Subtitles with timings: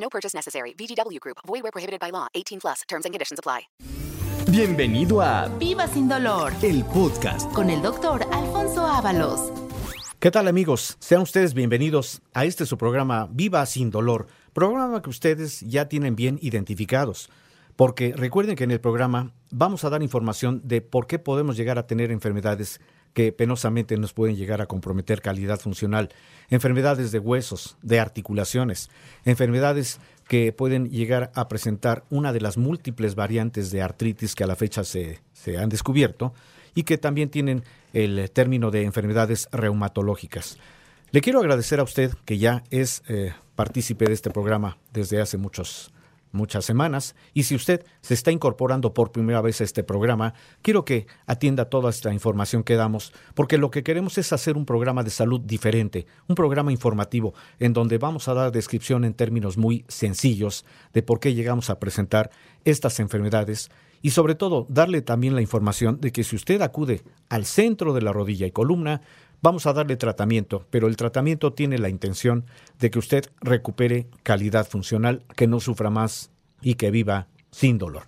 [0.00, 0.74] No purchase necessary.
[0.74, 1.38] VGW Group.
[1.46, 2.26] Void where prohibited by law.
[2.34, 2.82] 18 plus.
[2.88, 3.68] Terms and conditions apply.
[4.50, 7.52] Bienvenido a Viva sin dolor el podcast.
[7.52, 9.52] con el doctor Alfonso Ábalos.
[10.20, 10.96] ¿Qué tal amigos?
[11.00, 16.16] Sean ustedes bienvenidos a este su programa Viva sin dolor, programa que ustedes ya tienen
[16.16, 17.28] bien identificados,
[17.76, 21.78] porque recuerden que en el programa vamos a dar información de por qué podemos llegar
[21.78, 22.80] a tener enfermedades
[23.14, 26.10] que penosamente nos pueden llegar a comprometer calidad funcional,
[26.50, 28.90] enfermedades de huesos, de articulaciones,
[29.24, 34.46] enfermedades que pueden llegar a presentar una de las múltiples variantes de artritis que a
[34.46, 36.34] la fecha se, se han descubierto
[36.74, 40.58] y que también tienen el término de enfermedades reumatológicas.
[41.10, 45.38] Le quiero agradecer a usted que ya es eh, partícipe de este programa desde hace
[45.38, 45.90] muchos
[46.38, 47.14] muchas semanas.
[47.34, 51.66] Y si usted se está incorporando por primera vez a este programa, quiero que atienda
[51.66, 55.40] toda esta información que damos, porque lo que queremos es hacer un programa de salud
[55.40, 61.02] diferente, un programa informativo en donde vamos a dar descripción en términos muy sencillos de
[61.02, 62.30] por qué llegamos a presentar
[62.64, 67.44] estas enfermedades y sobre todo darle también la información de que si usted acude al
[67.44, 69.00] centro de la rodilla y columna,
[69.42, 72.44] vamos a darle tratamiento, pero el tratamiento tiene la intención
[72.78, 78.04] de que usted recupere calidad funcional, que no sufra más y que viva sin dolor.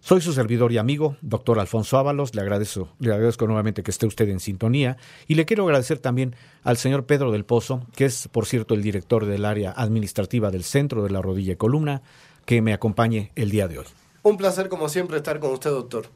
[0.00, 2.34] Soy su servidor y amigo, doctor Alfonso Ábalos.
[2.34, 4.96] Le agradezco, le agradezco nuevamente que esté usted en sintonía.
[5.26, 8.82] Y le quiero agradecer también al señor Pedro del Pozo, que es, por cierto, el
[8.82, 12.02] director del área administrativa del Centro de la Rodilla y Columna,
[12.46, 13.86] que me acompañe el día de hoy.
[14.22, 16.06] Un placer, como siempre, estar con usted, doctor.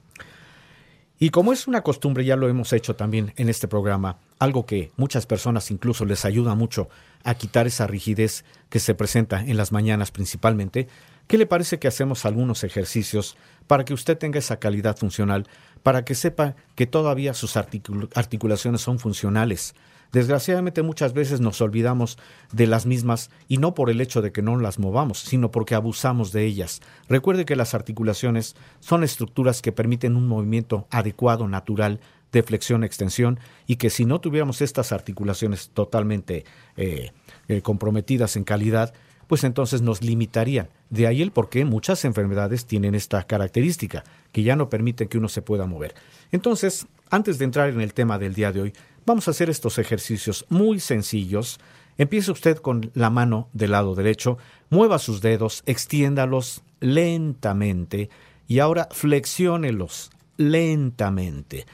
[1.23, 4.91] Y como es una costumbre, ya lo hemos hecho también en este programa, algo que
[4.97, 6.89] muchas personas incluso les ayuda mucho
[7.23, 10.89] a quitar esa rigidez que se presenta en las mañanas principalmente,
[11.29, 13.37] ¿qué le parece que hacemos algunos ejercicios
[13.69, 15.47] para que usted tenga esa calidad funcional,
[15.85, 19.77] para que sepa que todavía sus articul- articulaciones son funcionales?
[20.13, 22.19] Desgraciadamente muchas veces nos olvidamos
[22.53, 25.75] de las mismas y no por el hecho de que no las movamos, sino porque
[25.75, 26.83] abusamos de ellas.
[27.09, 33.77] Recuerde que las articulaciones son estructuras que permiten un movimiento adecuado, natural, de flexión-extensión y
[33.77, 36.45] que si no tuviéramos estas articulaciones totalmente
[36.77, 37.13] eh,
[37.49, 38.95] eh, comprometidas en calidad,
[39.27, 40.69] pues entonces nos limitarían.
[40.91, 45.19] De ahí el por qué muchas enfermedades tienen esta característica, que ya no permiten que
[45.19, 45.95] uno se pueda mover.
[46.33, 48.73] Entonces, antes de entrar en el tema del día de hoy,
[49.07, 51.59] vamos a hacer estos ejercicios muy sencillos.
[51.99, 54.39] Empiece usted con la mano del lado derecho,
[54.71, 58.11] mueva sus dedos, extiéndalos lentamente
[58.49, 61.67] y ahora flexiónelos lentamente.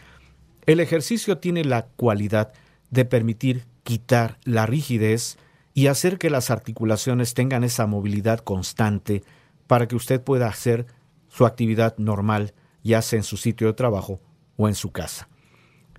[0.66, 2.52] El ejercicio tiene la cualidad
[2.90, 5.38] de permitir quitar la rigidez
[5.72, 9.22] y hacer que las articulaciones tengan esa movilidad constante
[9.66, 10.86] para que usted pueda hacer
[11.28, 14.20] su actividad normal, ya sea en su sitio de trabajo
[14.56, 15.28] o en su casa.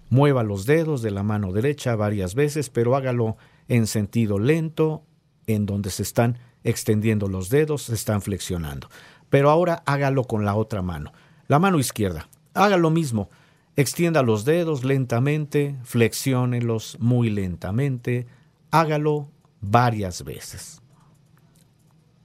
[0.09, 3.37] Mueva los dedos de la mano derecha varias veces, pero hágalo
[3.67, 5.03] en sentido lento,
[5.45, 8.89] en donde se están extendiendo los dedos, se están flexionando.
[9.29, 11.11] Pero ahora hágalo con la otra mano,
[11.47, 12.29] la mano izquierda.
[12.53, 13.29] Haga lo mismo,
[13.75, 18.27] extienda los dedos lentamente, flexiónelos muy lentamente,
[18.71, 19.29] hágalo
[19.61, 20.81] varias veces.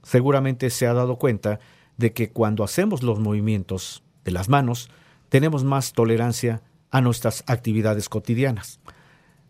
[0.01, 1.59] Seguramente se ha dado cuenta
[1.97, 4.89] de que cuando hacemos los movimientos de las manos,
[5.29, 8.79] tenemos más tolerancia a nuestras actividades cotidianas.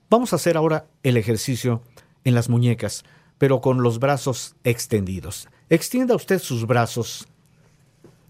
[0.10, 1.82] Vamos a hacer ahora el ejercicio
[2.24, 3.04] en las muñecas,
[3.38, 5.48] pero con los brazos extendidos.
[5.70, 7.28] Extienda usted sus brazos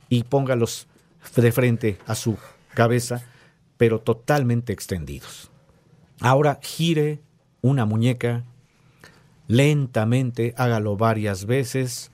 [0.09, 0.87] y póngalos
[1.35, 2.37] de frente a su
[2.73, 3.23] cabeza,
[3.77, 5.51] pero totalmente extendidos.
[6.21, 7.21] Ahora gire
[7.61, 8.43] una muñeca
[9.47, 12.11] lentamente, hágalo varias veces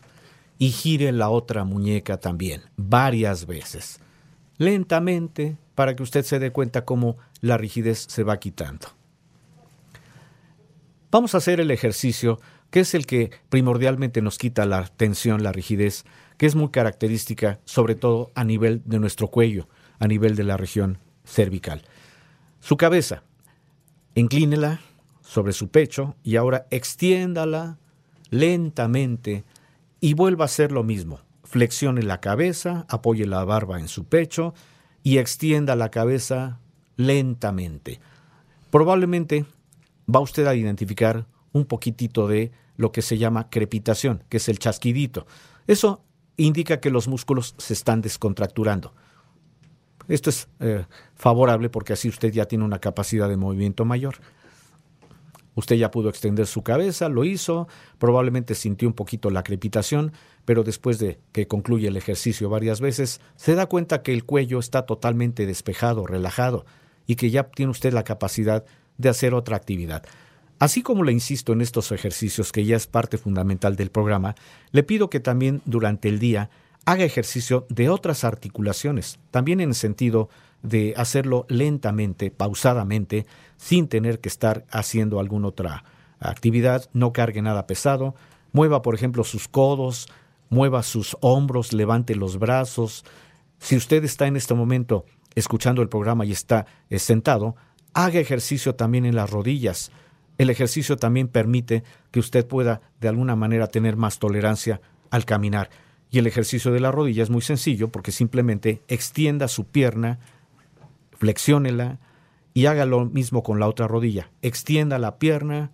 [0.57, 3.99] y gire la otra muñeca también, varias veces.
[4.61, 8.89] Lentamente, para que usted se dé cuenta cómo la rigidez se va quitando.
[11.09, 15.51] Vamos a hacer el ejercicio que es el que primordialmente nos quita la tensión, la
[15.51, 16.05] rigidez,
[16.37, 19.67] que es muy característica sobre todo a nivel de nuestro cuello,
[19.97, 21.81] a nivel de la región cervical.
[22.59, 23.23] Su cabeza,
[24.13, 24.79] inclínela
[25.21, 27.79] sobre su pecho y ahora extiéndala
[28.29, 29.43] lentamente
[29.99, 31.19] y vuelva a hacer lo mismo.
[31.51, 34.53] Flexione la cabeza, apoye la barba en su pecho
[35.03, 36.59] y extienda la cabeza
[36.95, 37.99] lentamente.
[38.69, 39.45] Probablemente
[40.07, 44.59] va usted a identificar un poquitito de lo que se llama crepitación, que es el
[44.59, 45.27] chasquidito.
[45.67, 46.05] Eso
[46.37, 48.93] indica que los músculos se están descontracturando.
[50.07, 54.15] Esto es eh, favorable porque así usted ya tiene una capacidad de movimiento mayor.
[55.55, 57.67] Usted ya pudo extender su cabeza, lo hizo,
[57.97, 60.13] probablemente sintió un poquito la crepitación,
[60.45, 64.59] pero después de que concluye el ejercicio varias veces, se da cuenta que el cuello
[64.59, 66.65] está totalmente despejado, relajado,
[67.05, 68.63] y que ya tiene usted la capacidad
[68.97, 70.03] de hacer otra actividad.
[70.59, 74.35] Así como le insisto en estos ejercicios, que ya es parte fundamental del programa,
[74.71, 76.49] le pido que también durante el día
[76.85, 80.29] haga ejercicio de otras articulaciones, también en el sentido
[80.63, 83.25] de hacerlo lentamente, pausadamente,
[83.57, 85.83] sin tener que estar haciendo alguna otra
[86.19, 88.15] actividad, no cargue nada pesado,
[88.51, 90.07] mueva por ejemplo sus codos,
[90.49, 93.05] mueva sus hombros, levante los brazos.
[93.59, 95.05] Si usted está en este momento
[95.35, 97.55] escuchando el programa y está eh, sentado,
[97.93, 99.91] haga ejercicio también en las rodillas.
[100.37, 105.69] El ejercicio también permite que usted pueda de alguna manera tener más tolerancia al caminar.
[106.11, 110.19] Y el ejercicio de la rodilla es muy sencillo porque simplemente extienda su pierna,
[111.13, 111.99] flexiónela
[112.53, 114.29] y haga lo mismo con la otra rodilla.
[114.41, 115.71] Extienda la pierna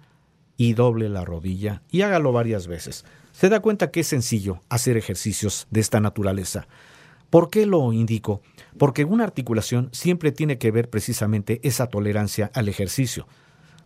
[0.56, 3.04] y doble la rodilla y hágalo varias veces.
[3.32, 6.68] Se da cuenta que es sencillo hacer ejercicios de esta naturaleza.
[7.30, 8.42] ¿Por qué lo indico?
[8.78, 13.28] Porque una articulación siempre tiene que ver precisamente esa tolerancia al ejercicio.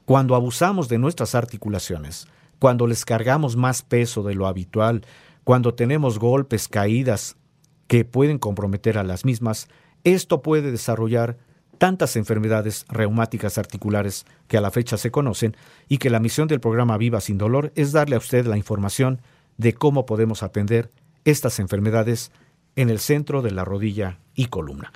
[0.05, 2.27] Cuando abusamos de nuestras articulaciones,
[2.59, 5.01] cuando les cargamos más peso de lo habitual,
[5.51, 7.35] cuando tenemos golpes, caídas
[7.87, 9.67] que pueden comprometer a las mismas,
[10.05, 11.39] esto puede desarrollar
[11.77, 15.57] tantas enfermedades reumáticas articulares que a la fecha se conocen
[15.89, 19.19] y que la misión del programa Viva sin Dolor es darle a usted la información
[19.57, 20.89] de cómo podemos atender
[21.25, 22.31] estas enfermedades
[22.77, 24.93] en el centro de la rodilla y columna.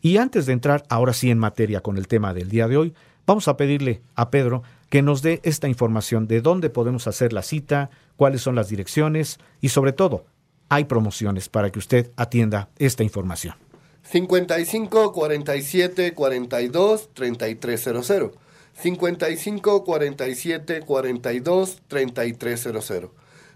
[0.00, 2.94] Y antes de entrar ahora sí en materia con el tema del día de hoy,
[3.26, 7.42] vamos a pedirle a Pedro que nos dé esta información de dónde podemos hacer la
[7.42, 10.26] cita, cuáles son las direcciones y sobre todo,
[10.68, 13.54] hay promociones para que usted atienda esta información.
[14.02, 18.32] 55 47 42 3300.
[18.74, 23.10] 55 47 42 3300.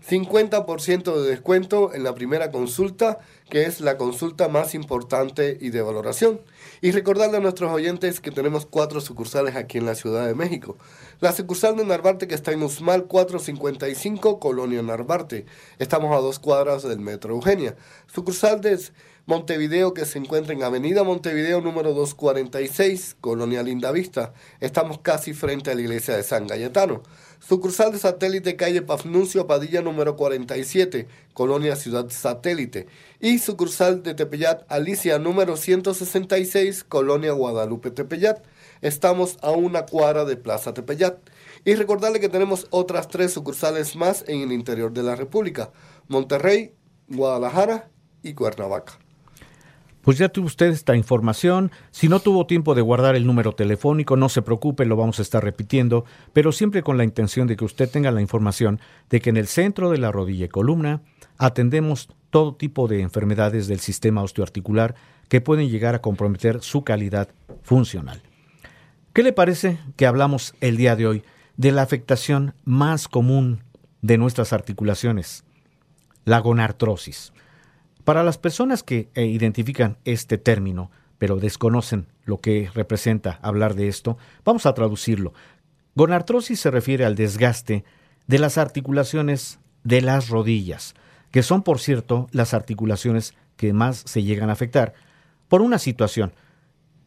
[0.08, 5.80] 50% de descuento en la primera consulta, que es la consulta más importante y de
[5.80, 6.40] valoración.
[6.82, 10.76] Y recordarle a nuestros oyentes que tenemos cuatro sucursales aquí en la Ciudad de México.
[11.20, 15.46] La sucursal de Narvarte que está en Usmal 455, Colonia Narvarte.
[15.78, 17.74] Estamos a dos cuadras del Metro Eugenia.
[18.06, 18.78] Sucursal de
[19.26, 24.34] Montevideo que se encuentra en Avenida Montevideo número 246, Colonia Lindavista.
[24.60, 27.02] Estamos casi frente a la iglesia de San Galletano.
[27.46, 32.86] Sucursal de satélite calle Pafnuncio Padilla número 47, Colonia Ciudad Satélite.
[33.20, 38.42] Y sucursal de Tepeyat Alicia número 166, Colonia Guadalupe Tepeyat.
[38.80, 41.18] Estamos a una cuadra de Plaza Tepeyat.
[41.66, 45.70] Y recordarle que tenemos otras tres sucursales más en el interior de la República.
[46.08, 46.72] Monterrey,
[47.08, 47.90] Guadalajara
[48.22, 49.03] y Cuernavaca.
[50.04, 51.72] Pues ya tuvo usted esta información.
[51.90, 55.22] Si no tuvo tiempo de guardar el número telefónico, no se preocupe, lo vamos a
[55.22, 56.04] estar repitiendo,
[56.34, 59.46] pero siempre con la intención de que usted tenga la información de que en el
[59.46, 61.00] centro de la rodilla y columna
[61.38, 64.94] atendemos todo tipo de enfermedades del sistema osteoarticular
[65.28, 67.30] que pueden llegar a comprometer su calidad
[67.62, 68.22] funcional.
[69.14, 71.22] ¿Qué le parece que hablamos el día de hoy
[71.56, 73.62] de la afectación más común
[74.02, 75.44] de nuestras articulaciones?
[76.26, 77.32] La gonartrosis.
[78.04, 83.88] Para las personas que eh, identifican este término, pero desconocen lo que representa hablar de
[83.88, 85.32] esto, vamos a traducirlo.
[85.94, 87.84] Gonartrosis se refiere al desgaste
[88.26, 90.94] de las articulaciones de las rodillas,
[91.30, 94.94] que son, por cierto, las articulaciones que más se llegan a afectar,
[95.48, 96.32] por una situación.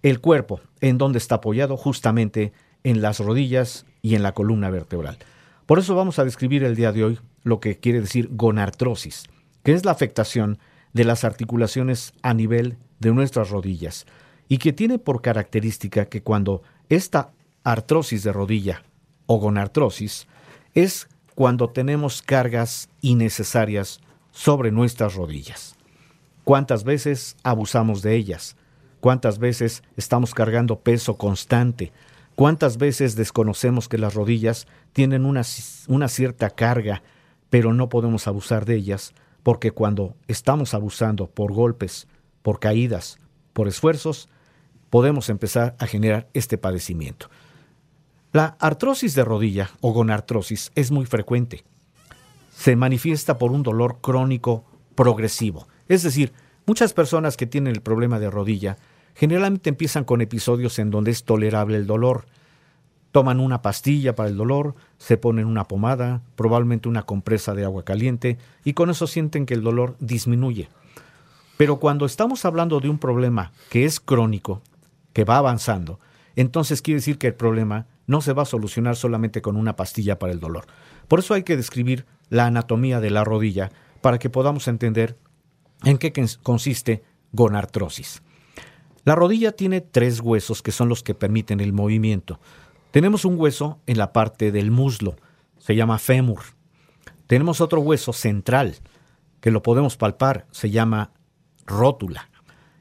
[0.04, 5.18] El cuerpo, en donde está apoyado justamente en las rodillas y en la columna vertebral.
[5.66, 9.25] Por eso vamos a describir el día de hoy lo que quiere decir gonartrosis,
[9.63, 10.60] que es la afectación
[10.94, 14.06] de las articulaciones a nivel de nuestras rodillas
[14.48, 17.32] y que tiene por característica que cuando esta
[17.63, 18.84] artrosis de rodilla
[19.25, 20.27] o gonartrosis
[20.74, 24.00] es cuando tenemos cargas innecesarias
[24.32, 25.75] sobre nuestras rodillas.
[26.44, 28.56] ¿Cuántas veces abusamos de ellas?
[29.01, 31.91] ¿Cuántas veces estamos cargando peso constante?
[32.36, 35.41] ¿Cuántas veces desconocemos que las rodillas tienen una,
[35.88, 37.03] una cierta carga,
[37.50, 39.13] pero no podemos abusar de ellas
[39.44, 42.08] porque cuando estamos abusando por golpes,
[42.41, 43.20] por caídas,
[43.53, 44.29] por esfuerzos,
[44.89, 47.29] podemos empezar a generar este padecimiento.
[48.34, 51.63] La artrosis de rodilla o gonartrosis es muy frecuente.
[52.56, 54.65] Se manifiesta por un dolor crónico
[54.96, 55.67] progresivo.
[55.88, 56.34] Es decir,
[56.65, 58.77] muchas personas que tienen el problema de rodilla
[59.15, 62.25] generalmente empiezan con episodios en donde es tolerable el dolor.
[63.17, 67.83] Toman una pastilla para el dolor, se ponen una pomada, probablemente una compresa de agua
[67.83, 70.69] caliente, y con eso sienten que el dolor disminuye.
[71.57, 74.62] Pero cuando estamos hablando de un problema que es crónico,
[75.13, 76.00] que va avanzando,
[76.36, 80.19] entonces quiere decir que el problema no se va a solucionar solamente con una pastilla
[80.19, 80.67] para el dolor.
[81.07, 83.71] Por eso hay que describir la anatomía de la rodilla
[84.01, 85.17] para que podamos entender
[85.83, 88.21] en qué consiste gonartrosis.
[89.05, 92.39] La rodilla tiene tres huesos que son los que permiten el movimiento.
[92.98, 95.18] Tenemos un hueso en la parte del muslo,
[95.60, 96.42] se llama fémur.
[97.27, 98.74] Tenemos otro hueso central,
[99.39, 101.12] que lo podemos palpar, se llama
[101.68, 102.32] rótula.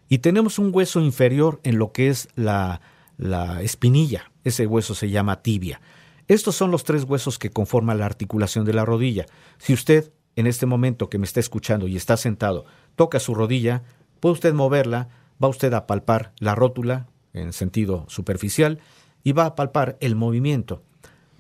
[0.09, 2.81] Y tenemos un hueso inferior en lo que es la,
[3.19, 5.83] la espinilla, ese hueso se llama tibia.
[6.29, 9.27] Estos son los tres huesos que conforman la articulación de la rodilla.
[9.59, 13.83] Si usted, en este momento que me está escuchando y está sentado, toca su rodilla,
[14.21, 15.11] puede usted moverla,
[15.45, 18.81] va usted a palpar la rótula en sentido superficial
[19.27, 20.85] y va a palpar el movimiento.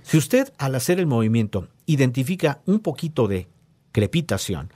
[0.02, 3.46] Si usted al hacer el movimiento identifica un poquito de
[3.92, 4.72] crepitación,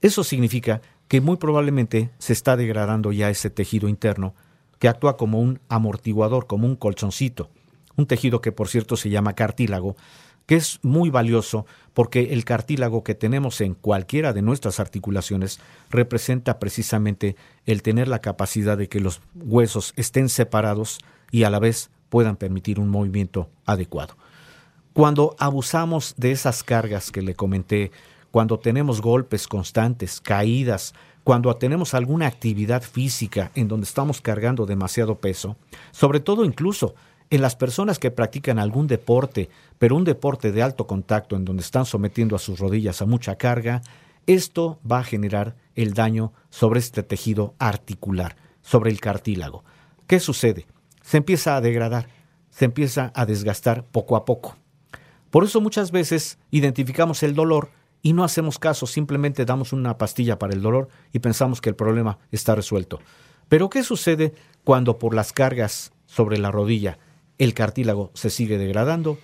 [0.00, 4.36] eso significa que muy probablemente se está degradando ya ese tejido interno
[4.78, 7.50] que actúa como un amortiguador, como un colchoncito,
[7.96, 9.96] un tejido que por cierto se llama cartílago,
[10.46, 15.58] que es muy valioso porque el cartílago que tenemos en cualquiera de nuestras articulaciones
[15.90, 17.34] representa precisamente
[17.66, 21.00] el tener la capacidad de que los huesos estén separados
[21.32, 24.18] y a la vez puedan permitir un movimiento adecuado.
[24.92, 27.90] Cuando abusamos de esas cargas que le comenté,
[28.30, 30.92] cuando tenemos golpes constantes, caídas,
[31.24, 35.56] cuando tenemos alguna actividad física en donde estamos cargando demasiado peso,
[35.90, 36.94] sobre todo incluso
[37.30, 41.62] en las personas que practican algún deporte, pero un deporte de alto contacto en donde
[41.62, 43.80] están sometiendo a sus rodillas a mucha carga,
[44.26, 49.64] esto va a generar el daño sobre este tejido articular, sobre el cartílago.
[50.06, 50.66] ¿Qué sucede?
[51.02, 52.08] Se empieza a degradar,
[52.50, 54.56] se empieza a desgastar poco a poco.
[55.30, 57.70] Por eso muchas veces identificamos el dolor
[58.02, 61.76] y no hacemos caso, simplemente damos una pastilla para el dolor y pensamos que el
[61.76, 63.00] problema está resuelto.
[63.48, 66.98] Pero ¿qué sucede cuando por las cargas sobre la rodilla
[67.38, 69.18] el cartílago se sigue degradando,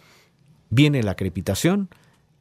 [0.70, 1.88] viene la crepitación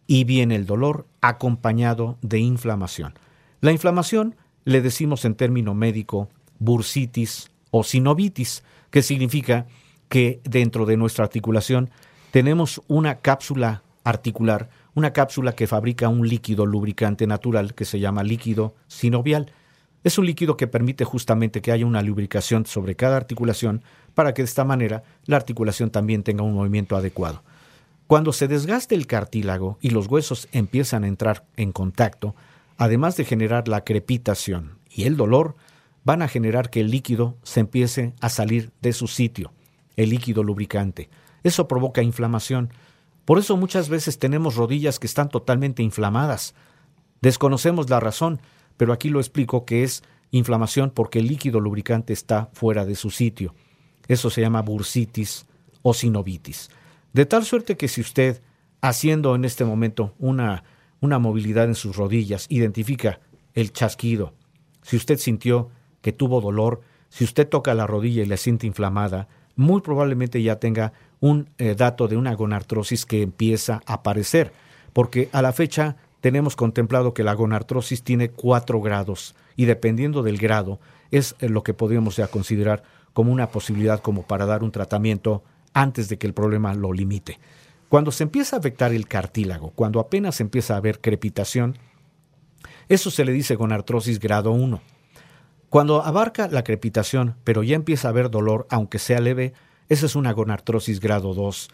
[0.08, 3.14] y viene el dolor acompañado de inflamación.
[3.62, 6.30] La inflamación le decimos en término médico
[6.60, 9.66] bursitis o sinovitis, que significa
[10.10, 11.90] que dentro de nuestra articulación
[12.32, 18.24] tenemos una cápsula articular, una cápsula que fabrica un líquido lubricante natural que se llama
[18.24, 19.52] líquido sinovial.
[20.04, 23.84] Es un líquido que permite justamente que haya una lubricación sobre cada articulación
[24.16, 27.44] para que de esta manera la articulación también tenga un movimiento adecuado.
[28.08, 32.36] Cuando se desgaste el cartílago y los huesos empiezan a entrar en contacto,
[32.78, 35.56] además de generar la crepitación y el dolor,
[36.08, 39.52] van a generar que el líquido se empiece a salir de su sitio,
[39.98, 41.10] el líquido lubricante.
[41.44, 42.72] Eso provoca inflamación.
[43.26, 46.56] Por eso muchas veces tenemos rodillas que están totalmente inflamadas.
[47.22, 48.40] Desconocemos la razón,
[48.78, 53.10] pero aquí lo explico que es inflamación porque el líquido lubricante está fuera de su
[53.10, 53.54] sitio.
[54.08, 55.46] Eso se llama bursitis
[55.82, 56.70] o sinovitis.
[57.12, 58.42] De tal suerte que si usted,
[58.80, 60.64] haciendo en este momento una,
[61.02, 63.20] una movilidad en sus rodillas, identifica
[63.56, 64.34] el chasquido,
[64.84, 65.70] si usted sintió
[66.08, 70.56] que tuvo dolor, si usted toca la rodilla y la siente inflamada, muy probablemente ya
[70.56, 74.54] tenga un eh, dato de una gonartrosis que empieza a aparecer,
[74.94, 80.38] porque a la fecha tenemos contemplado que la gonartrosis tiene cuatro grados y dependiendo del
[80.38, 80.80] grado
[81.12, 85.44] es eh, lo que podríamos ya considerar como una posibilidad como para dar un tratamiento
[85.74, 87.38] antes de que el problema lo limite.
[87.90, 91.78] Cuando se empieza a afectar el cartílago, cuando apenas empieza a haber crepitación,
[92.88, 94.80] eso se le dice con artrosis grado 1.
[95.70, 99.54] Cuando abarca la crepitación, pero ya empieza a haber dolor, aunque sea leve,
[99.90, 101.70] esa es una gonartrosis grado 2.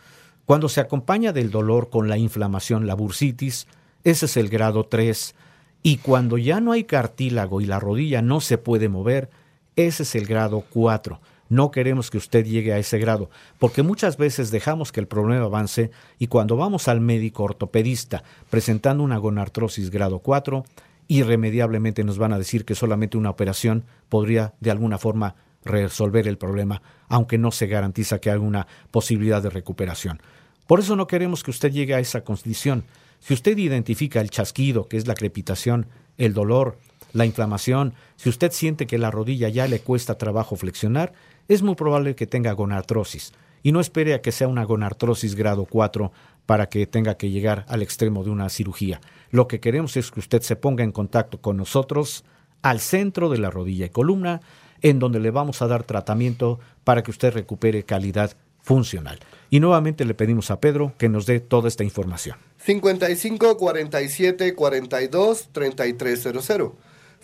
[0.45, 3.67] Cuando se acompaña del dolor con la inflamación, la bursitis,
[4.03, 5.35] ese es el grado 3.
[5.83, 9.29] Y cuando ya no hay cartílago y la rodilla no se puede mover,
[9.75, 11.19] ese es el grado 4.
[11.50, 15.45] No queremos que usted llegue a ese grado, porque muchas veces dejamos que el problema
[15.45, 20.65] avance y cuando vamos al médico ortopedista presentando una gonartrosis grado 4,
[21.07, 26.38] irremediablemente nos van a decir que solamente una operación podría de alguna forma resolver el
[26.38, 30.22] problema, aunque no se garantiza que haya una posibilidad de recuperación.
[30.67, 32.86] Por eso no queremos que usted llegue a esa condición.
[33.19, 36.77] Si usted identifica el chasquido, que es la crepitación, el dolor,
[37.13, 41.13] la inflamación, si usted siente que la rodilla ya le cuesta trabajo flexionar,
[41.48, 43.33] es muy probable que tenga gonartrosis.
[43.62, 46.12] Y no espere a que sea una gonartrosis grado 4
[46.45, 49.00] para que tenga que llegar al extremo de una cirugía.
[49.33, 52.23] Lo que queremos es que usted se ponga en contacto con nosotros
[52.61, 54.41] al centro de la rodilla y columna,
[54.83, 59.17] en donde le vamos a dar tratamiento para que usted recupere calidad funcional.
[59.49, 62.37] Y nuevamente le pedimos a Pedro que nos dé toda esta información.
[62.59, 66.71] 55 47 42 3300.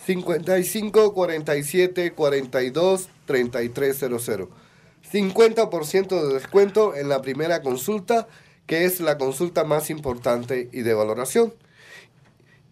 [0.04, 4.48] 55 47 42 3300.
[5.12, 8.26] 50% de descuento en la primera consulta,
[8.66, 11.54] que es la consulta más importante y de valoración.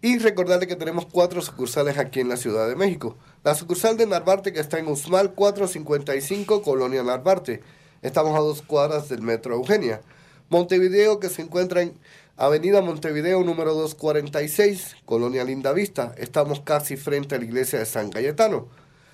[0.01, 3.17] Y recordarle que tenemos cuatro sucursales aquí en la Ciudad de México.
[3.43, 7.61] La sucursal de Narvarte que está en Usmal 455, Colonia Narvarte.
[8.01, 9.99] Estamos a dos cuadras del Metro Eugenia.
[10.47, 11.99] Montevideo que se encuentra en
[12.37, 16.15] Avenida Montevideo número 246, Colonia Lindavista.
[16.17, 18.69] Estamos casi frente a la iglesia de San Cayetano.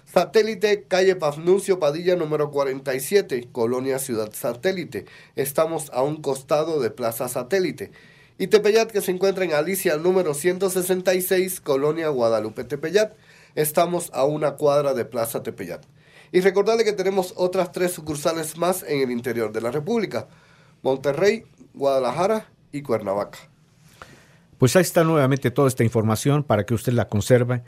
[0.06, 5.06] Satélite, calle Pafnuncio Padilla número 47, Colonia Ciudad Satélite.
[5.36, 7.92] Estamos a un costado de Plaza Satélite.
[8.38, 13.14] Y Tepeyat, que se encuentra en Alicia número 166, Colonia Guadalupe Tepeyat.
[13.56, 15.86] Estamos a una cuadra de Plaza Tepeyat.
[16.34, 20.28] Y recordarle que tenemos otras tres sucursales más en el interior de la República.
[20.82, 23.40] Monterrey, Guadalajara y Cuernavaca.
[24.58, 27.64] Pues ahí está nuevamente toda esta información para que usted la conserve.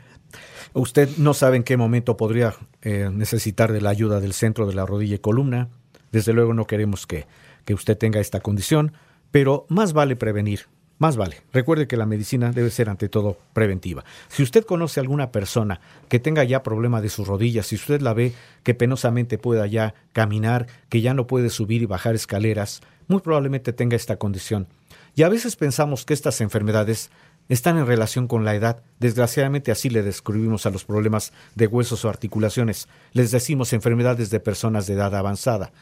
[0.74, 4.74] Usted no sabe en qué momento podría eh, necesitar de la ayuda del centro de
[4.74, 5.70] la rodilla y columna.
[6.12, 7.26] Desde luego no queremos que,
[7.64, 8.92] que usted tenga esta condición,
[9.30, 10.66] pero más vale prevenir,
[10.98, 11.42] más vale.
[11.52, 14.04] Recuerde que la medicina debe ser ante todo preventiva.
[14.28, 18.00] Si usted conoce a alguna persona que tenga ya problema de sus rodillas, si usted
[18.00, 18.32] la ve
[18.64, 23.72] que penosamente pueda ya caminar, que ya no puede subir y bajar escaleras, muy probablemente
[23.72, 24.66] tenga esta condición.
[25.14, 27.10] Y a veces pensamos que estas enfermedades
[27.48, 28.82] están en relación con la edad.
[28.98, 32.88] Desgraciadamente así le describimos a los problemas de huesos o articulaciones.
[33.12, 35.72] Les decimos enfermedades de personas de edad avanzada.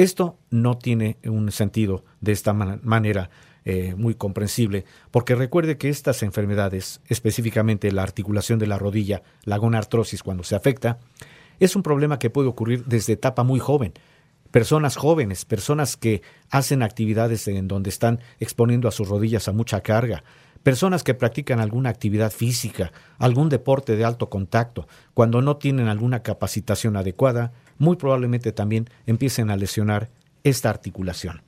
[0.00, 3.28] Esto no tiene un sentido de esta manera
[3.66, 9.58] eh, muy comprensible, porque recuerde que estas enfermedades, específicamente la articulación de la rodilla, la
[9.58, 11.00] gonartrosis cuando se afecta,
[11.58, 13.92] es un problema que puede ocurrir desde etapa muy joven.
[14.50, 19.82] Personas jóvenes, personas que hacen actividades en donde están exponiendo a sus rodillas a mucha
[19.82, 20.24] carga,
[20.62, 26.22] Personas que practican alguna actividad física, algún deporte de alto contacto, cuando no tienen alguna
[26.22, 30.10] capacitación adecuada, muy probablemente también empiecen a lesionar
[30.44, 31.42] esta articulación.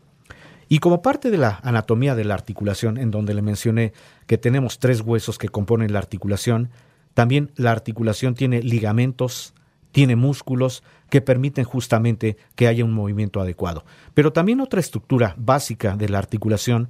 [0.68, 3.92] Y como parte de la anatomía de la articulación, en donde le mencioné
[4.26, 6.70] que tenemos tres huesos que componen la articulación,
[7.12, 9.52] también la articulación tiene ligamentos,
[9.90, 13.84] tiene músculos que permiten justamente que haya un movimiento adecuado.
[14.14, 16.88] Pero también otra estructura básica de la articulación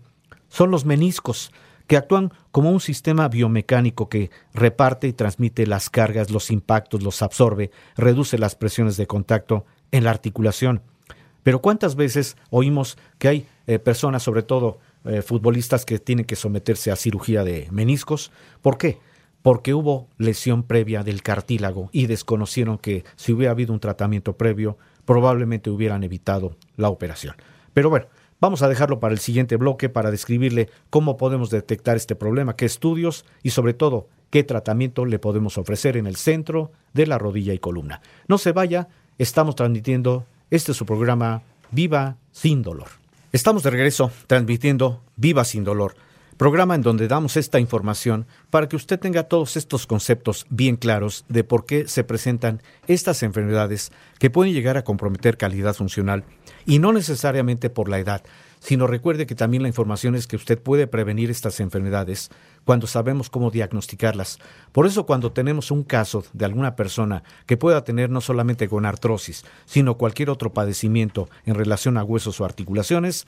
[0.48, 1.50] son los meniscos,
[1.92, 7.20] que actúan como un sistema biomecánico que reparte y transmite las cargas, los impactos, los
[7.20, 10.80] absorbe, reduce las presiones de contacto en la articulación.
[11.42, 16.34] Pero ¿cuántas veces oímos que hay eh, personas, sobre todo eh, futbolistas, que tienen que
[16.34, 18.32] someterse a cirugía de meniscos?
[18.62, 18.98] ¿Por qué?
[19.42, 24.78] Porque hubo lesión previa del cartílago y desconocieron que si hubiera habido un tratamiento previo,
[25.04, 27.34] probablemente hubieran evitado la operación.
[27.74, 28.06] Pero bueno,
[28.42, 32.64] Vamos a dejarlo para el siguiente bloque para describirle cómo podemos detectar este problema, qué
[32.64, 37.54] estudios y sobre todo qué tratamiento le podemos ofrecer en el centro de la rodilla
[37.54, 38.02] y columna.
[38.26, 42.88] No se vaya, estamos transmitiendo este es su programa Viva sin dolor.
[43.30, 45.94] Estamos de regreso transmitiendo Viva sin dolor,
[46.42, 51.24] programa en donde damos esta información para que usted tenga todos estos conceptos bien claros
[51.28, 56.24] de por qué se presentan estas enfermedades que pueden llegar a comprometer calidad funcional
[56.66, 58.24] y no necesariamente por la edad,
[58.58, 62.28] sino recuerde que también la información es que usted puede prevenir estas enfermedades
[62.64, 64.40] cuando sabemos cómo diagnosticarlas.
[64.72, 69.44] Por eso cuando tenemos un caso de alguna persona que pueda tener no solamente gonartrosis,
[69.64, 73.26] sino cualquier otro padecimiento en relación a huesos o articulaciones,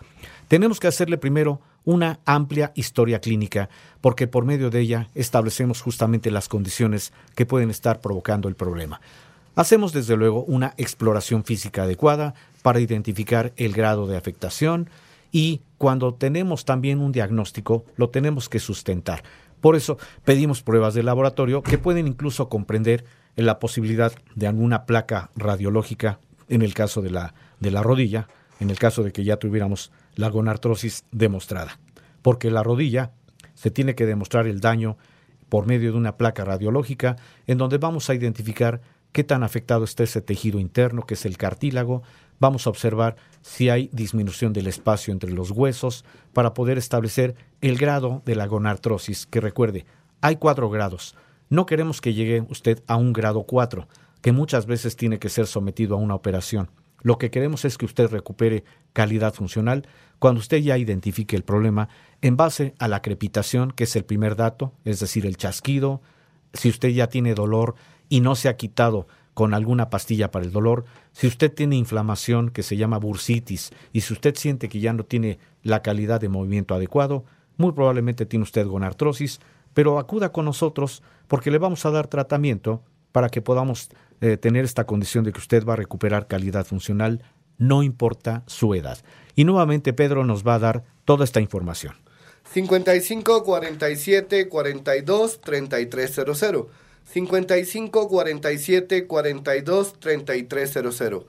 [0.49, 3.69] tenemos que hacerle primero una amplia historia clínica,
[4.01, 9.01] porque por medio de ella establecemos justamente las condiciones que pueden estar provocando el problema.
[9.57, 14.91] Hacemos desde luego una exploración física adecuada para identificar el grado de afectación
[15.31, 19.23] y cuando tenemos también un diagnóstico lo tenemos que sustentar.
[19.61, 23.05] Por eso pedimos pruebas de laboratorio que pueden incluso comprender
[23.37, 26.19] la posibilidad de alguna placa radiológica
[26.49, 28.29] en el caso de la, de la rodilla,
[28.65, 31.79] en el caso de que ya tuviéramos la gonartrosis demostrada.
[32.23, 33.13] Porque la rodilla
[33.55, 34.97] se tiene que demostrar el daño
[35.51, 38.81] por medio de una placa radiológica en donde vamos a identificar
[39.13, 42.03] qué tan afectado está ese tejido interno, que es el cartílago.
[42.41, 47.77] Vamos a observar si hay disminución del espacio entre los huesos para poder establecer el
[47.77, 49.85] grado de la gonartrosis, que recuerde,
[50.23, 51.15] hay cuatro grados.
[51.51, 53.89] No queremos que llegue usted a un grado cuatro,
[54.23, 56.71] que muchas veces tiene que ser sometido a una operación.
[57.05, 58.65] Lo que queremos es que usted recupere
[58.95, 59.87] calidad funcional
[60.19, 61.91] cuando usted ya identifique el problema
[62.23, 66.01] en base a la crepitación, que es el primer dato, es decir, el chasquido,
[66.55, 67.75] si usted ya tiene dolor
[68.09, 70.87] y no se ha quitado con alguna pastilla para el dolor.
[71.13, 75.05] Si usted tiene inflamación que se llama bursitis y si usted siente que ya no
[75.05, 77.25] tiene la calidad de movimiento adecuado,
[77.59, 79.41] muy probablemente tiene usted gonartrosis,
[79.75, 82.83] pero acuda con nosotros porque le vamos a dar tratamiento
[83.15, 87.23] para que podamos eh, tener esta condición de que usted va a recuperar calidad funcional,
[87.59, 88.99] no importa su edad.
[89.37, 91.95] Y nuevamente Pedro nos va a dar toda esta información.
[92.53, 96.67] 55 47 42 3300.
[97.05, 101.25] 55 47 42 3300.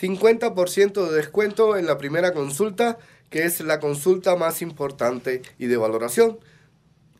[0.00, 2.98] 50% de descuento en la primera consulta,
[3.30, 6.40] que es la consulta más importante y de valoración.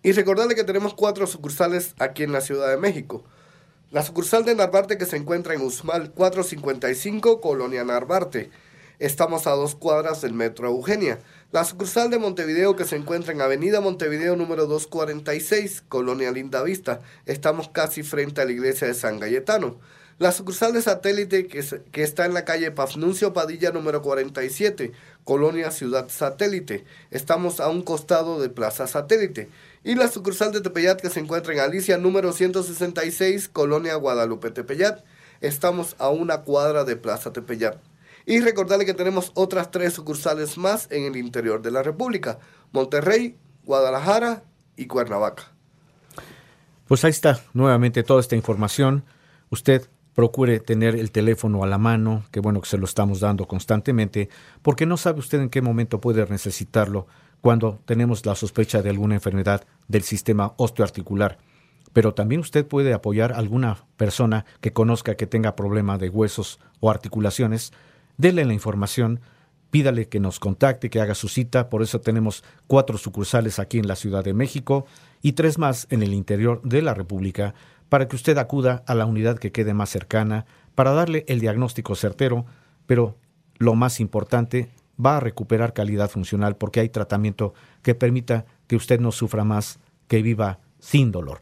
[0.03, 3.23] Y recordarle que tenemos cuatro sucursales aquí en la Ciudad de México.
[3.91, 8.51] La sucursal de Narvarte que se encuentra en Usmal 455, Colonia Narvarte.
[8.99, 11.21] Estamos a dos cuadras del Metro Eugenia.
[11.53, 17.01] La sucursal de Montevideo que se encuentra en Avenida Montevideo número 246, Colonia Lindavista.
[17.25, 19.79] Estamos casi frente a la iglesia de San Galletano.
[20.19, 24.91] La sucursal de satélite que, está en la calle Pafnuncio Padilla número 47,
[25.23, 26.85] Colonia Ciudad Satélite.
[27.13, 29.49] Estamos a un costado de Plaza Satélite.
[29.85, 35.05] Y la sucursal de Tepeyat que se encuentra en Alicia número 166, Colonia Guadalupe Tepeyat.
[35.41, 37.77] Estamos a una cuadra de Plaza Tepeyat.
[38.27, 42.41] Y recordarle que tenemos otras tres sucursales más en el interior de la República.
[42.73, 44.43] Monterrey, Guadalajara
[44.75, 45.53] y Cuernavaca.
[46.89, 49.05] Pues ahí está nuevamente toda esta información.
[49.51, 53.47] Usted procure tener el teléfono a la mano, que bueno que se lo estamos dando
[53.47, 54.29] constantemente,
[54.63, 57.07] porque no sabe usted en qué momento puede necesitarlo
[57.41, 61.39] cuando tenemos la sospecha de alguna enfermedad del sistema osteoarticular.
[61.93, 66.59] Pero también usted puede apoyar a alguna persona que conozca que tenga problema de huesos
[66.81, 67.73] o articulaciones
[68.17, 69.21] Dele la información,
[69.71, 71.71] pídale que nos contacte, que haga su cita.
[71.71, 74.85] Por eso tenemos cuatro sucursales aquí en la Ciudad de México
[75.23, 77.55] y tres más en el interior de la República
[77.89, 81.95] para que usted acuda a la unidad que quede más cercana para darle el diagnóstico
[81.95, 82.47] certero,
[82.87, 83.17] pero
[83.59, 84.71] lo más importante,
[85.05, 89.79] va a recuperar calidad funcional porque hay tratamiento que permita que usted no sufra más,
[90.09, 91.41] que viva sin dolor.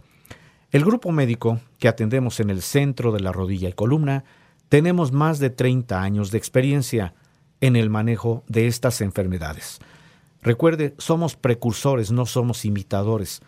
[0.70, 4.24] El grupo médico que atendemos en el centro de la rodilla y columna
[4.68, 7.14] tenemos más de 30 años de experiencia
[7.60, 9.78] en el manejo de estas enfermedades.
[10.42, 13.40] Recuerde, somos precursores, no somos imitadores.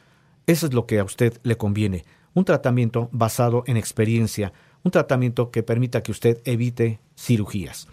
[0.46, 2.04] Eso es lo que a usted le conviene.
[2.38, 4.52] Un tratamiento basado en experiencia,
[4.84, 7.88] un tratamiento que permita que usted evite cirugías.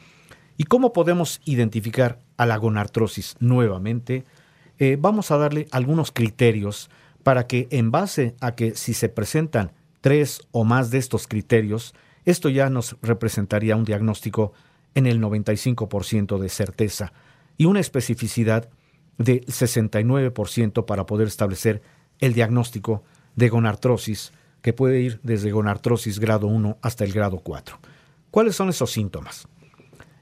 [0.55, 4.23] ¿Y cómo podemos identificar a la gonartrosis nuevamente?
[4.77, 6.91] Eh, vamos a darle algunos criterios
[7.23, 11.95] para que en base a que si se presentan tres o más de estos criterios,
[12.23, 14.53] esto ya nos representaría un diagnóstico
[14.93, 17.13] en el 95% de certeza
[17.57, 18.69] y una especificidad
[19.17, 21.81] de 69% para poder establecer
[22.19, 23.01] el diagnóstico
[23.35, 27.77] de gonartrosis, que puede ir desde gonartrosis grado 1 hasta el grado 4.
[28.31, 29.47] ¿Cuáles son esos síntomas?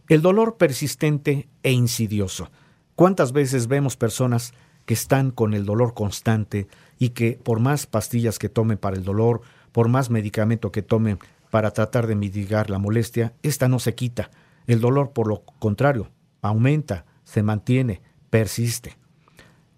[0.10, 2.52] El dolor persistente e insidioso.
[2.96, 4.54] ¿Cuántas veces vemos personas
[4.86, 6.68] que están con el dolor constante
[7.00, 11.20] y que por más pastillas que tomen para el dolor, por más medicamento que tomen
[11.50, 14.32] para tratar de mitigar la molestia, esta no se quita.
[14.68, 16.10] El dolor, por lo contrario,
[16.42, 18.98] aumenta, se mantiene, persiste.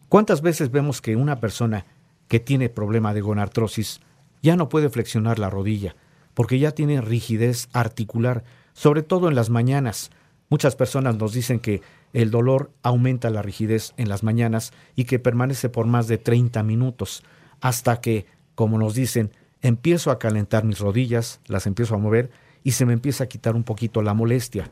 [0.10, 1.86] ¿Cuántas veces vemos que una persona
[2.28, 4.02] que tiene problema de gonartrosis
[4.42, 5.96] ya no puede flexionar la rodilla
[6.36, 10.12] porque ya tiene rigidez articular, sobre todo en las mañanas?
[10.50, 11.82] Muchas personas nos dicen que
[12.14, 16.62] el dolor aumenta la rigidez en las mañanas y que permanece por más de 30
[16.62, 17.24] minutos,
[17.62, 22.30] hasta que, como nos dicen, empiezo a calentar mis rodillas, las empiezo a mover
[22.64, 24.70] y se me empieza a quitar un poquito la molestia.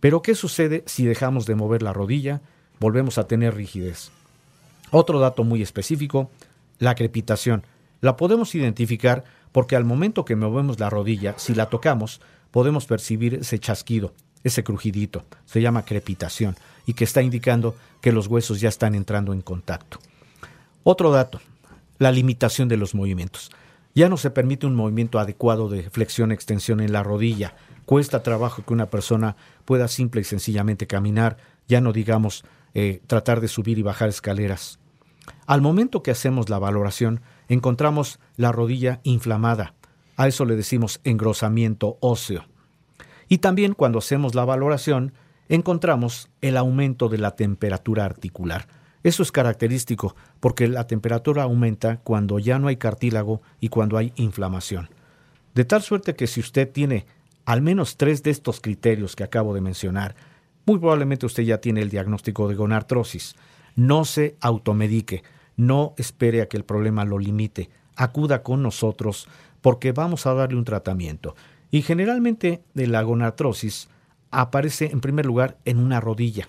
[0.00, 2.42] Pero ¿qué sucede si dejamos de mover la rodilla?
[2.80, 4.10] Volvemos a tener rigidez.
[4.90, 6.30] Otro dato muy específico,
[6.84, 7.64] la crepitación.
[8.00, 12.20] La podemos identificar porque al momento que movemos la rodilla, si la tocamos,
[12.50, 14.12] podemos percibir ese chasquido,
[14.44, 15.24] ese crujidito.
[15.46, 19.98] Se llama crepitación y que está indicando que los huesos ya están entrando en contacto.
[20.82, 21.40] Otro dato,
[21.98, 23.50] la limitación de los movimientos.
[23.94, 27.54] Ya no se permite un movimiento adecuado de flexión-extensión en la rodilla.
[27.86, 32.44] Cuesta trabajo que una persona pueda simple y sencillamente caminar, ya no digamos
[32.74, 34.78] eh, tratar de subir y bajar escaleras.
[35.46, 39.74] Al momento que hacemos la valoración, encontramos la rodilla inflamada.
[40.16, 42.44] A eso le decimos engrosamiento óseo.
[43.28, 45.12] Y también cuando hacemos la valoración,
[45.48, 48.66] encontramos el aumento de la temperatura articular.
[49.02, 54.12] Eso es característico porque la temperatura aumenta cuando ya no hay cartílago y cuando hay
[54.16, 54.88] inflamación.
[55.54, 57.06] De tal suerte que si usted tiene
[57.44, 60.14] al menos tres de estos criterios que acabo de mencionar,
[60.64, 63.36] muy probablemente usted ya tiene el diagnóstico de gonartrosis.
[63.76, 65.22] No se automedique,
[65.56, 69.28] no espere a que el problema lo limite, acuda con nosotros
[69.60, 71.34] porque vamos a darle un tratamiento.
[71.70, 73.88] Y generalmente de la gonartrosis
[74.30, 76.48] aparece en primer lugar en una rodilla.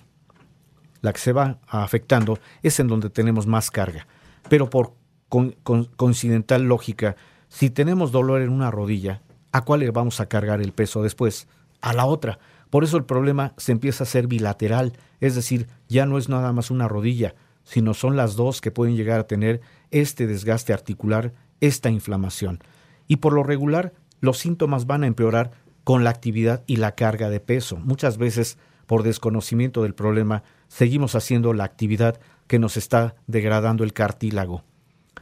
[1.02, 4.08] La que se va afectando es en donde tenemos más carga.
[4.50, 4.94] Pero por
[5.30, 5.56] con-
[5.96, 7.16] coincidental lógica,
[7.48, 11.48] si tenemos dolor en una rodilla, ¿a cuál le vamos a cargar el peso después?
[11.82, 12.40] A la otra.
[12.76, 16.52] Por eso el problema se empieza a ser bilateral, es decir, ya no es nada
[16.52, 17.34] más una rodilla,
[17.64, 19.62] sino son las dos que pueden llegar a tener
[19.92, 22.60] este desgaste articular, esta inflamación.
[23.08, 25.52] Y por lo regular, los síntomas van a empeorar
[25.86, 27.78] con la actividad y la carga de peso.
[27.78, 28.58] Muchas veces,
[28.88, 34.66] por desconocimiento del problema, seguimos haciendo la actividad que nos está degradando el cartílago.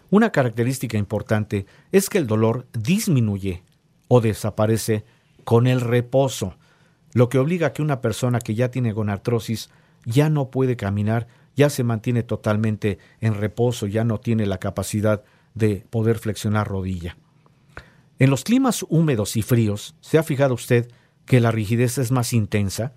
[0.09, 3.61] Una característica importante es que el dolor disminuye
[4.07, 5.05] o desaparece
[5.43, 6.55] con el reposo,
[7.13, 9.69] lo que obliga a que una persona que ya tiene gonartrosis
[10.05, 15.23] ya no puede caminar, ya se mantiene totalmente en reposo, ya no tiene la capacidad
[15.53, 17.17] de poder flexionar rodilla.
[18.19, 20.91] En los climas húmedos y fríos, ¿se ha fijado usted
[21.25, 22.93] que la rigidez es más intensa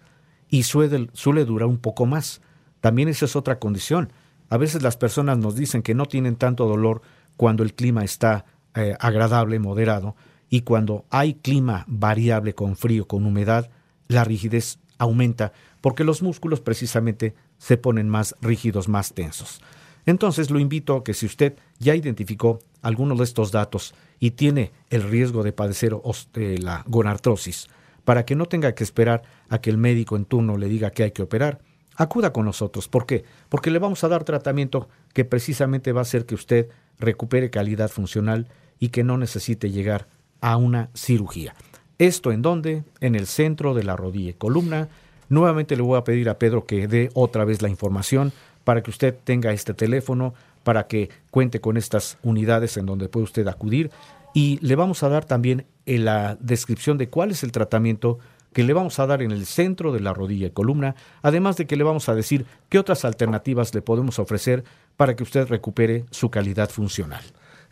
[0.49, 2.41] y suele, durar un poco más?
[2.81, 4.13] También esa es otra condición.
[4.49, 7.03] A veces las personas nos dicen que no tienen tanto dolor
[7.37, 10.17] cuando el clima está eh, agradable, moderado,
[10.49, 13.71] y cuando hay clima variable con frío, con humedad,
[14.09, 19.61] la rigidez aumenta porque los músculos precisamente se ponen más rígidos, más tensos.
[20.05, 24.73] Entonces lo invito a que si usted ya identificó algunos de estos datos y tiene
[24.91, 25.95] el riesgo de padecer
[26.35, 27.69] eh, la gonartrosis,
[28.05, 31.03] para que no tenga que esperar a que el médico en turno le diga que
[31.03, 31.61] hay que operar,
[31.97, 32.87] acuda con nosotros.
[32.87, 33.25] ¿Por qué?
[33.49, 37.91] Porque le vamos a dar tratamiento que precisamente va a hacer que usted recupere calidad
[37.91, 40.07] funcional y que no necesite llegar
[40.41, 41.57] a una cirugía.
[41.99, 42.85] ¿Esto en dónde?
[43.01, 44.89] En el centro de la rodilla y columna.
[45.29, 48.33] Nuevamente le voy a pedir a Pedro que dé otra vez la información
[48.65, 53.25] para que usted tenga este teléfono, para que cuente con estas unidades en donde puede
[53.25, 53.91] usted acudir
[54.35, 58.19] y le vamos a dar también en la descripción de cuál es el tratamiento
[58.53, 61.67] que le vamos a dar en el centro de la rodilla y columna, además de
[61.67, 64.65] que le vamos a decir qué otras alternativas le podemos ofrecer
[64.99, 67.23] para que usted recupere su calidad funcional.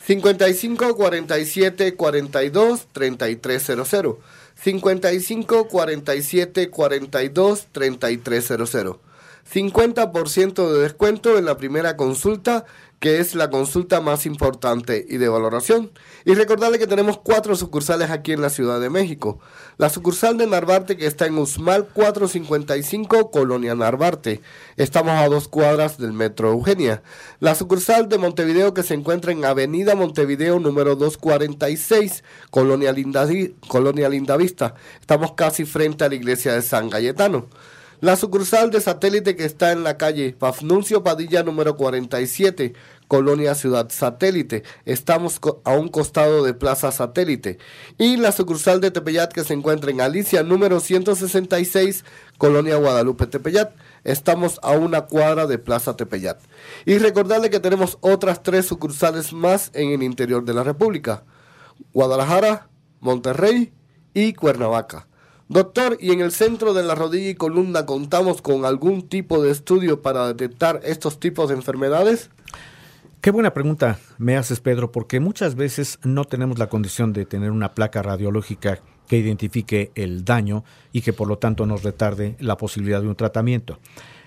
[0.06, 4.18] 55 47 42 3300.
[4.54, 9.00] 55 47 42 3300.
[9.52, 12.64] 50% de descuento en la primera consulta,
[13.04, 15.90] que es la consulta más importante y de valoración.
[16.24, 19.40] Y recordarle que tenemos cuatro sucursales aquí en la Ciudad de México.
[19.76, 24.40] La sucursal de Narvarte que está en Usmal 455, Colonia Narvarte.
[24.78, 27.02] Estamos a dos cuadras del Metro Eugenia.
[27.40, 33.28] La sucursal de Montevideo que se encuentra en Avenida Montevideo número 246, Colonia Linda,
[33.68, 34.76] Colonia Lindavista.
[34.98, 37.48] Estamos casi frente a la iglesia de San Cayetano.
[38.04, 42.74] La sucursal de satélite que está en la calle Pafnuncio Padilla número 47,
[43.08, 44.62] Colonia Ciudad Satélite.
[44.84, 47.58] Estamos a un costado de Plaza Satélite.
[47.98, 52.04] Y la sucursal de Tepeyat que se encuentra en Alicia número 166,
[52.38, 53.74] Colonia Guadalupe Tepeyat.
[54.04, 56.40] Estamos a una cuadra de Plaza Tepeyat.
[56.84, 61.24] Y recordarle que tenemos otras tres sucursales más en el interior de la República.
[61.92, 62.68] Guadalajara,
[63.00, 63.72] Monterrey
[64.14, 65.06] y Cuernavaca.
[65.48, 69.50] Doctor, ¿y en el centro de la rodilla y columna contamos con algún tipo de
[69.50, 72.30] estudio para detectar estos tipos de enfermedades?
[73.24, 77.52] Qué buena pregunta me haces, Pedro, porque muchas veces no tenemos la condición de tener
[77.52, 82.58] una placa radiológica que identifique el daño y que por lo tanto nos retarde la
[82.58, 83.78] posibilidad de un tratamiento.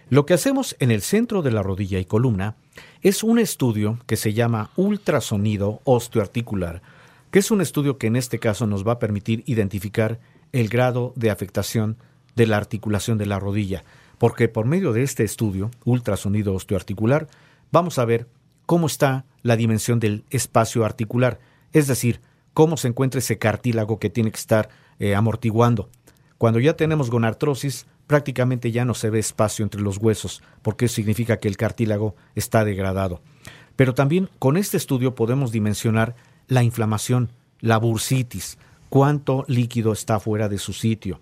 [0.09, 2.55] Lo que hacemos en el centro de la rodilla y columna
[3.03, 6.81] es un estudio que se llama ultrasonido osteoarticular,
[7.29, 10.19] que es un estudio que en este caso nos va a permitir identificar
[10.53, 11.97] el grado de afectación
[12.35, 13.83] de la articulación de la rodilla,
[14.17, 17.27] porque por medio de este estudio, ultrasonido osteoarticular,
[17.71, 18.27] vamos a ver
[18.67, 21.39] cómo está la dimensión del espacio articular,
[21.73, 22.21] es decir,
[22.53, 25.89] cómo se encuentra ese cartílago que tiene que estar eh, amortiguando.
[26.37, 30.95] Cuando ya tenemos gonartrosis, prácticamente ya no se ve espacio entre los huesos, porque eso
[30.95, 33.21] significa que el cartílago está degradado.
[33.75, 36.15] Pero también con este estudio podemos dimensionar
[36.47, 38.57] la inflamación, la bursitis,
[38.89, 41.21] cuánto líquido está fuera de su sitio.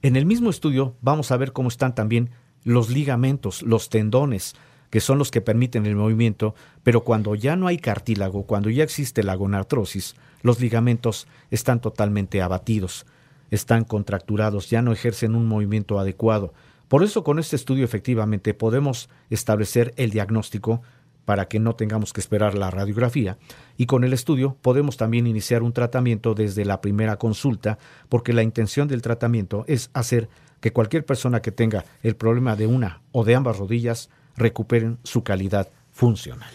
[0.00, 2.30] En el mismo estudio vamos a ver cómo están también
[2.64, 4.54] los ligamentos, los tendones,
[4.90, 8.84] que son los que permiten el movimiento, pero cuando ya no hay cartílago, cuando ya
[8.84, 13.06] existe la gonartrosis, los ligamentos están totalmente abatidos,
[13.50, 16.52] están contracturados, ya no ejercen un movimiento adecuado.
[16.88, 20.82] Por eso con este estudio efectivamente podemos establecer el diagnóstico
[21.24, 23.38] para que no tengamos que esperar la radiografía.
[23.76, 28.42] Y con el estudio podemos también iniciar un tratamiento desde la primera consulta, porque la
[28.42, 30.28] intención del tratamiento es hacer
[30.60, 35.22] que cualquier persona que tenga el problema de una o de ambas rodillas recuperen su
[35.22, 36.50] calidad funcional.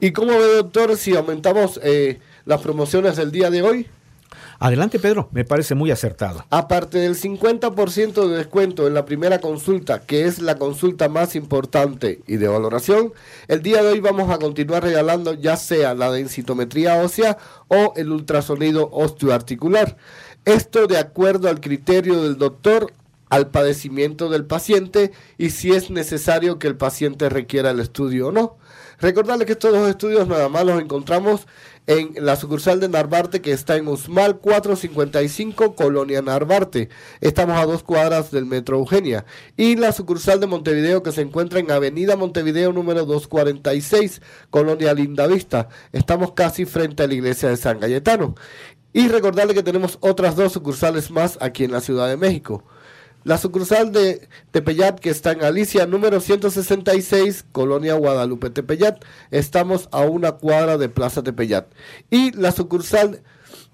[0.00, 3.86] ¿Y cómo ve, doctor, si aumentamos eh, las promociones del día de hoy?
[4.58, 6.44] Adelante, Pedro, me parece muy acertado.
[6.50, 12.20] Aparte del 50% de descuento en la primera consulta, que es la consulta más importante
[12.26, 13.14] y de valoración,
[13.48, 18.12] el día de hoy vamos a continuar regalando ya sea la densitometría ósea o el
[18.12, 19.96] ultrasonido osteoarticular.
[20.44, 22.92] Esto de acuerdo al criterio del doctor
[23.30, 28.32] al padecimiento del paciente y si es necesario que el paciente requiera el estudio o
[28.32, 28.58] no.
[28.98, 31.46] Recordarle que estos dos estudios nada más los encontramos
[31.86, 36.90] en la sucursal de Narvarte que está en Usmal 455, Colonia Narvarte.
[37.20, 39.24] Estamos a dos cuadras del Metro Eugenia.
[39.56, 45.68] Y la sucursal de Montevideo que se encuentra en Avenida Montevideo número 246, Colonia Lindavista.
[45.92, 48.34] Estamos casi frente a la iglesia de San Cayetano.
[48.92, 52.64] Y recordarle que tenemos otras dos sucursales más aquí en la Ciudad de México.
[53.22, 59.04] La sucursal de Tepeyat, que está en Alicia, número 166, Colonia Guadalupe Tepeyat.
[59.30, 61.66] Estamos a una cuadra de Plaza Tepeyat.
[62.08, 63.22] Y la sucursal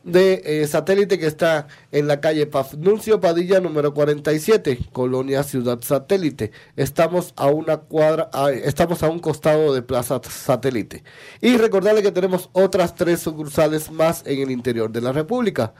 [0.02, 6.50] de eh, satélite que está en la calle Pafnuncio Padilla número 47, Colonia Ciudad Satélite.
[6.74, 8.30] Estamos a una cuadra,
[8.64, 11.04] estamos a un costado de Plaza Satélite.
[11.40, 15.72] Y recordarle que tenemos otras tres sucursales más en el interior de la República.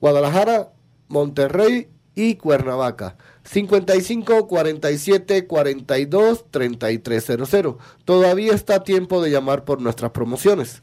[0.00, 0.72] Guadalajara,
[1.08, 3.16] Monterrey y Cuernavaca.
[3.44, 7.76] 55 47 42 3300.
[8.04, 10.82] Todavía está a tiempo de llamar por nuestras promociones.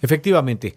[0.00, 0.76] Efectivamente,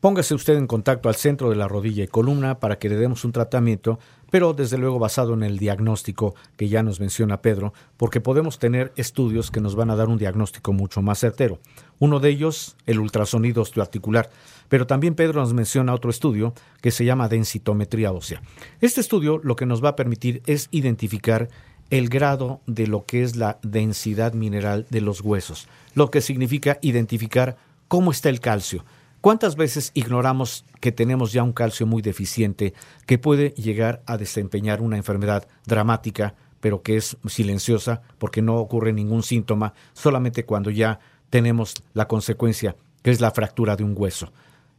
[0.00, 3.24] póngase usted en contacto al centro de la rodilla y columna para que le demos
[3.24, 3.98] un tratamiento,
[4.30, 8.92] pero desde luego basado en el diagnóstico que ya nos menciona Pedro, porque podemos tener
[8.96, 11.58] estudios que nos van a dar un diagnóstico mucho más certero.
[11.98, 14.30] Uno de ellos, el ultrasonido osteoarticular.
[14.70, 18.40] Pero también Pedro nos menciona otro estudio que se llama densitometría ósea.
[18.80, 21.48] Este estudio lo que nos va a permitir es identificar
[21.90, 26.78] el grado de lo que es la densidad mineral de los huesos, lo que significa
[26.82, 27.56] identificar
[27.88, 28.84] cómo está el calcio.
[29.20, 32.72] ¿Cuántas veces ignoramos que tenemos ya un calcio muy deficiente
[33.06, 38.92] que puede llegar a desempeñar una enfermedad dramática, pero que es silenciosa porque no ocurre
[38.92, 44.32] ningún síntoma, solamente cuando ya tenemos la consecuencia, que es la fractura de un hueso?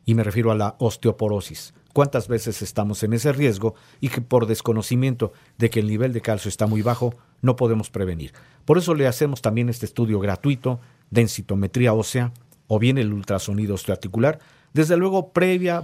[0.06, 1.74] Y me refiero a la osteoporosis.
[1.94, 6.22] ¿Cuántas veces estamos en ese riesgo y que por desconocimiento de que el nivel de
[6.22, 8.34] calcio está muy bajo no podemos prevenir?
[8.64, 12.32] Por eso le hacemos también este estudio gratuito, densitometría ósea
[12.68, 14.40] o bien el ultrasonido osteoarticular,
[14.74, 15.82] desde luego previa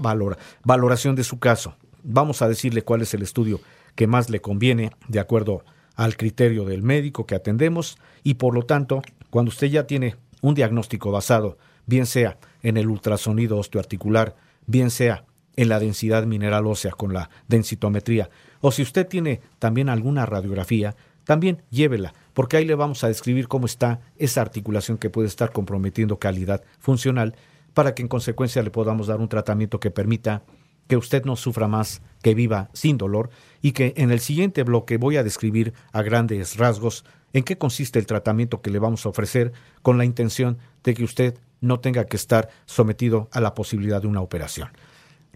[0.64, 1.76] valoración de su caso.
[2.04, 3.60] Vamos a decirle cuál es el estudio
[3.96, 8.64] que más le conviene de acuerdo al criterio del médico que atendemos y por lo
[8.64, 14.90] tanto, cuando usted ya tiene un diagnóstico basado bien sea en el ultrasonido osteoarticular, bien
[14.90, 15.24] sea
[15.56, 20.94] en la densidad mineral ósea con la densitometría, o si usted tiene también alguna radiografía,
[21.24, 25.54] también llévela, porque ahí le vamos a describir cómo está esa articulación que puede estar
[25.54, 27.36] comprometiendo calidad funcional,
[27.74, 30.44] para que en consecuencia le podamos dar un tratamiento que permita
[30.88, 33.30] que usted no sufra más, que viva sin dolor
[33.62, 37.98] y que en el siguiente bloque voy a describir a grandes rasgos en qué consiste
[38.00, 42.06] el tratamiento que le vamos a ofrecer con la intención de que usted no tenga
[42.06, 44.70] que estar sometido a la posibilidad de una operación.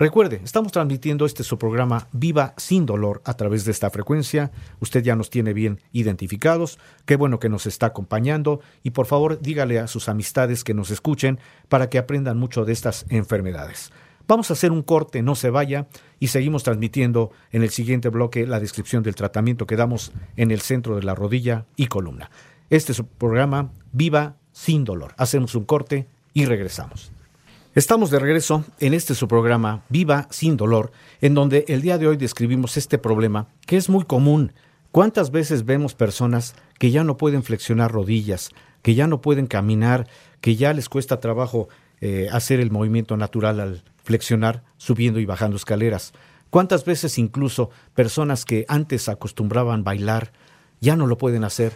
[0.02, 4.52] Recuerde, estamos transmitiendo este su programa Viva sin dolor a través de esta frecuencia.
[4.80, 6.80] Usted ya nos tiene bien identificados.
[7.06, 10.90] Qué bueno que nos está acompañando y por favor dígale a sus amistades que nos
[10.90, 11.38] escuchen
[11.70, 13.92] para que aprendan mucho de estas enfermedades.
[14.28, 15.88] Vamos a hacer un corte, no se vaya,
[16.20, 20.62] y seguimos transmitiendo en el siguiente bloque la descripción del tratamiento que damos en el
[20.62, 22.32] centro de la rodilla y columna.
[22.72, 25.14] Este es su programa Viva sin dolor.
[25.18, 27.12] Hacemos un corte y regresamos.
[27.74, 32.08] Estamos de regreso en este su programa Viva sin dolor, en donde el día de
[32.08, 34.52] hoy describimos este problema que es muy común.
[34.92, 38.50] ¿Cuántas veces vemos personas que ya no pueden flexionar rodillas,
[38.82, 40.10] que ya no pueden caminar,
[40.42, 41.70] que ya les cuesta trabajo
[42.02, 46.12] eh, hacer el movimiento natural al flexionar, subiendo y bajando escaleras?
[46.50, 50.34] ¿Cuántas veces incluso personas que antes acostumbraban bailar
[50.82, 51.72] ya no lo pueden hacer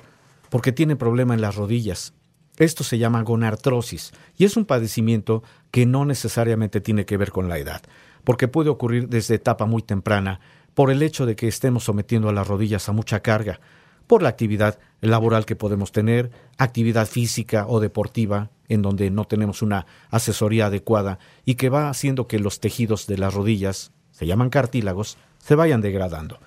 [0.50, 2.14] porque tienen problema en las rodillas?
[2.58, 7.50] Esto se llama gonartrosis y es un padecimiento que no necesariamente tiene que ver con
[7.50, 7.82] la edad,
[8.24, 10.40] porque puede ocurrir desde etapa muy temprana
[10.74, 13.60] por el hecho de que estemos sometiendo a las rodillas a mucha carga,
[14.08, 19.62] por la actividad laboral que podemos tener, actividad física o deportiva, en donde no tenemos
[19.62, 24.50] una asesoría adecuada y que va haciendo que los tejidos de las rodillas, se llaman
[24.50, 26.40] cartílagos, se vayan degradando.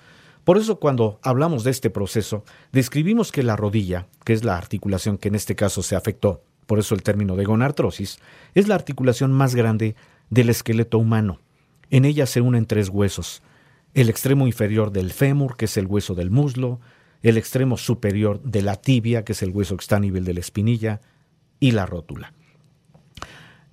[0.49, 5.19] Por eso cuando hablamos de este proceso, describimos que la rodilla, que es la articulación
[5.19, 8.17] que en este caso se afectó, por eso el término de gonartrosis,
[8.55, 9.95] es la articulación más grande
[10.31, 11.39] del esqueleto humano.
[11.91, 13.43] En ella se unen tres huesos,
[13.93, 16.79] el extremo inferior del fémur, que es el hueso del muslo,
[17.21, 20.33] el extremo superior de la tibia, que es el hueso que está a nivel de
[20.33, 20.99] la espinilla,
[21.59, 22.33] y la rótula.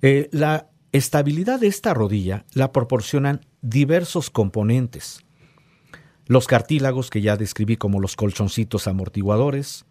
[0.03, 5.23] Eh, la estabilidad de esta rodilla la proporcionan diversos componentes.
[6.27, 9.85] Los cartílagos que ya describí como los colchoncitos amortiguadores,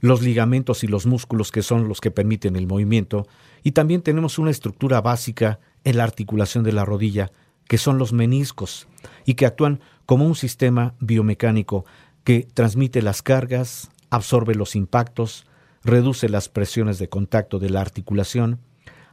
[0.00, 3.26] los ligamentos y los músculos que son los que permiten el movimiento,
[3.62, 7.32] y también tenemos una estructura básica en la articulación de la rodilla,
[7.66, 8.88] que son los meniscos,
[9.24, 11.84] y que actúan como un sistema biomecánico
[12.24, 15.46] que transmite las cargas, absorbe los impactos,
[15.82, 18.60] reduce las presiones de contacto de la articulación,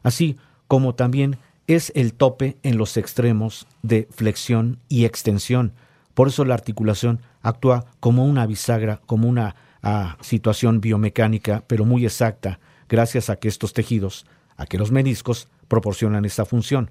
[0.03, 0.37] así
[0.67, 1.37] como también
[1.67, 5.73] es el tope en los extremos de flexión y extensión.
[6.17, 12.05] Por eso la articulación actúa como una bisagra, como una ah, situación biomecánica, pero muy
[12.05, 12.59] exacta,
[12.89, 16.89] gracias a que estos tejidos, a que los meniscos proporcionan esta función.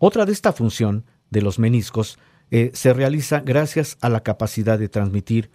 [0.00, 2.18] Otra de esta función de los meniscos
[2.50, 5.52] eh, se realiza gracias a la capacidad de transmitir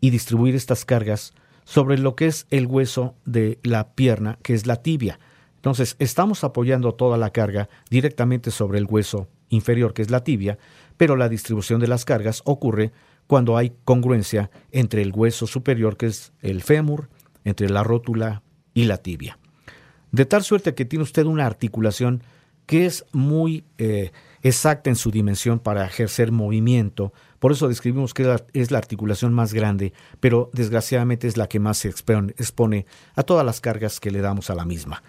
[0.00, 4.66] y distribuir estas cargas sobre lo que es el hueso de la pierna, que es
[4.66, 5.18] la tibia.
[5.56, 10.58] Entonces, estamos apoyando toda la carga directamente sobre el hueso inferior, que es la tibia,
[10.96, 12.92] pero la distribución de las cargas ocurre
[13.26, 17.08] cuando hay congruencia entre el hueso superior, que es el fémur,
[17.44, 18.42] entre la rótula
[18.74, 19.38] y la tibia.
[20.12, 22.22] De tal suerte que tiene usted una articulación
[22.66, 27.12] que es muy eh, exacta en su dimensión para ejercer movimiento.
[27.38, 31.78] Por eso describimos que es la articulación más grande, pero desgraciadamente es la que más
[31.78, 32.86] se expone
[33.16, 35.02] a todas las cargas que le damos a la misma.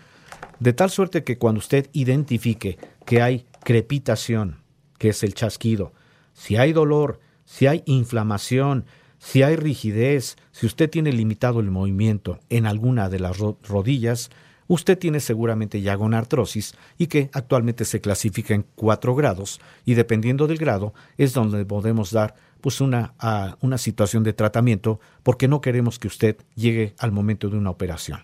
[0.60, 4.65] De tal suerte que cuando usted identifique que hay crepitación,
[4.98, 5.94] que es el chasquido,
[6.34, 8.86] si hay dolor, si hay inflamación,
[9.20, 14.30] si hay rigidez, si usted tiene limitado el movimiento en alguna de las rodillas,
[14.68, 20.48] usted tiene seguramente ya gonartrosis y que actualmente se clasifica en cuatro grados y dependiendo
[20.48, 23.14] del grado es donde podemos dar pues una,
[23.62, 28.22] una situación de tratamiento porque no queremos que usted llegue al momento de una operación.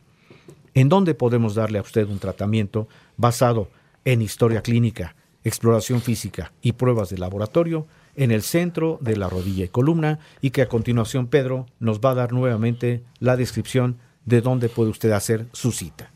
[0.74, 3.70] ¿En dónde podemos darle a usted un tratamiento basado
[4.06, 9.66] en historia clínica, exploración física y pruebas de laboratorio en el centro de la rodilla
[9.66, 14.42] y columna y que a continuación Pedro nos va a dar nuevamente la descripción de
[14.42, 16.12] dónde puede usted hacer su cita.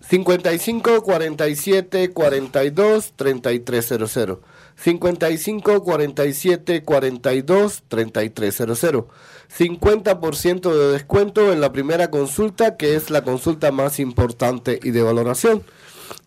[0.00, 4.38] 55 47 42 3300.
[4.76, 9.04] 55 47 42 3300.
[9.58, 15.02] 50% de descuento en la primera consulta, que es la consulta más importante y de
[15.02, 15.62] valoración.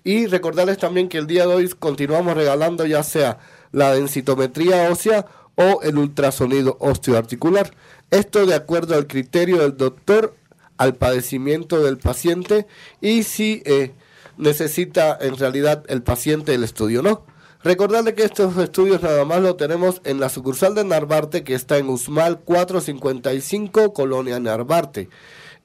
[0.04, 3.40] Y recordarles también que el día de hoy continuamos regalando ya sea
[3.72, 5.26] la densitometría ósea
[5.56, 7.72] o el ultrasonido osteoarticular.
[8.10, 10.36] Esto de acuerdo al criterio del doctor
[10.78, 12.66] al padecimiento del paciente
[13.02, 13.92] y si eh,
[14.38, 17.24] necesita en realidad el paciente el estudio no.
[17.64, 21.78] Recordarle que estos estudios nada más lo tenemos en la sucursal de Narvarte que está
[21.78, 25.10] en Usmal 455, Colonia Narvarte.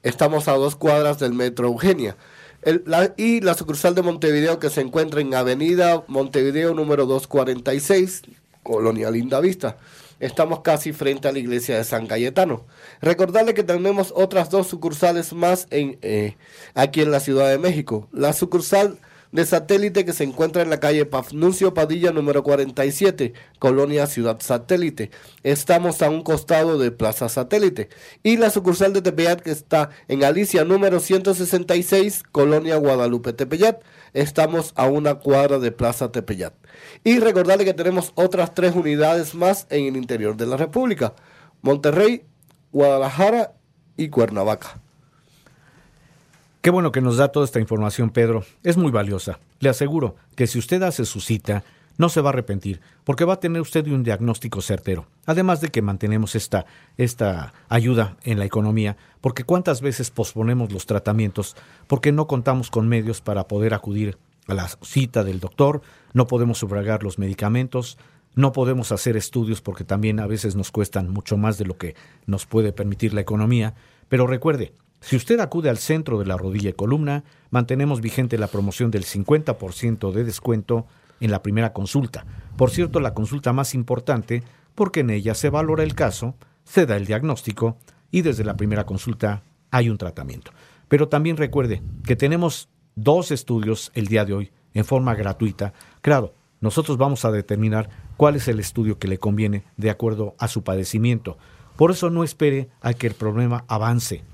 [0.02, 2.18] Estamos a dos cuadras del Metro Eugenia.
[3.16, 8.22] Y la sucursal de Montevideo que se encuentra en Avenida Montevideo número 246,
[8.64, 9.76] Colonia Linda Vista.
[10.18, 12.64] Estamos casi frente a la iglesia de San Cayetano.
[13.00, 16.36] Recordarle que tenemos otras dos sucursales más en, eh,
[16.74, 18.08] aquí en la Ciudad de México.
[18.12, 18.98] La sucursal
[19.37, 25.11] de satélite que se encuentra en la calle Pafnuncio Padilla número 47, Colonia Ciudad Satélite.
[25.43, 27.91] Estamos a un costado de Plaza Satélite.
[28.22, 33.82] Y la sucursal de Tepeyat que está en Alicia número 166, Colonia Guadalupe Tepeyat.
[34.14, 36.55] Estamos a una cuadra de Plaza Tepeyat.
[37.05, 41.12] Y recordarle que tenemos otras tres unidades más en el interior de la República.
[41.61, 42.24] Monterrey,
[42.72, 43.53] Guadalajara
[43.99, 44.80] y Cuernavaca.
[46.66, 48.44] Qué bueno que nos da toda esta información, Pedro.
[48.64, 49.38] Es muy valiosa.
[49.60, 51.62] Le aseguro que si usted hace su cita,
[51.96, 55.06] no se va a arrepentir, porque va a tener usted un diagnóstico certero.
[55.26, 60.86] Además de que mantenemos esta, esta ayuda en la economía, porque cuántas veces posponemos los
[60.86, 61.54] tratamientos
[61.86, 65.82] porque no contamos con medios para poder acudir a la cita del doctor,
[66.14, 67.96] no podemos sufragar los medicamentos,
[68.34, 71.94] no podemos hacer estudios porque también a veces nos cuestan mucho más de lo que
[72.26, 73.74] nos puede permitir la economía.
[74.08, 78.49] Pero recuerde, si usted acude al centro de la rodilla y columna, mantenemos vigente la
[78.49, 80.86] promoción del 50% de descuento
[81.20, 82.26] en la primera consulta.
[82.57, 84.42] Por cierto, la consulta más importante
[84.74, 86.34] porque en ella se valora el caso,
[86.64, 87.78] se da el diagnóstico
[88.11, 90.53] y desde la primera consulta hay un tratamiento.
[90.88, 95.72] Pero también recuerde que tenemos dos estudios el día de hoy en forma gratuita.
[96.01, 100.49] Claro, nosotros vamos a determinar cuál es el estudio que le conviene de acuerdo a
[100.49, 101.38] su padecimiento.
[101.76, 104.24] Por eso no espere a que el problema avance.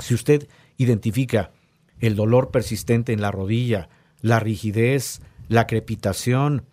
[0.00, 1.52] Si usted identifica
[2.00, 3.88] el dolor persistente en la rodilla,
[4.20, 6.64] la rigidez, la crepitación,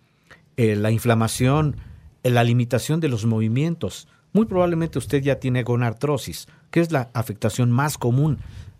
[0.56, 1.76] eh, la inflamación,
[2.22, 7.10] eh, la limitación de los movimientos, muy probablemente usted ya tiene gonartrosis, que es la
[7.14, 8.38] afectación más común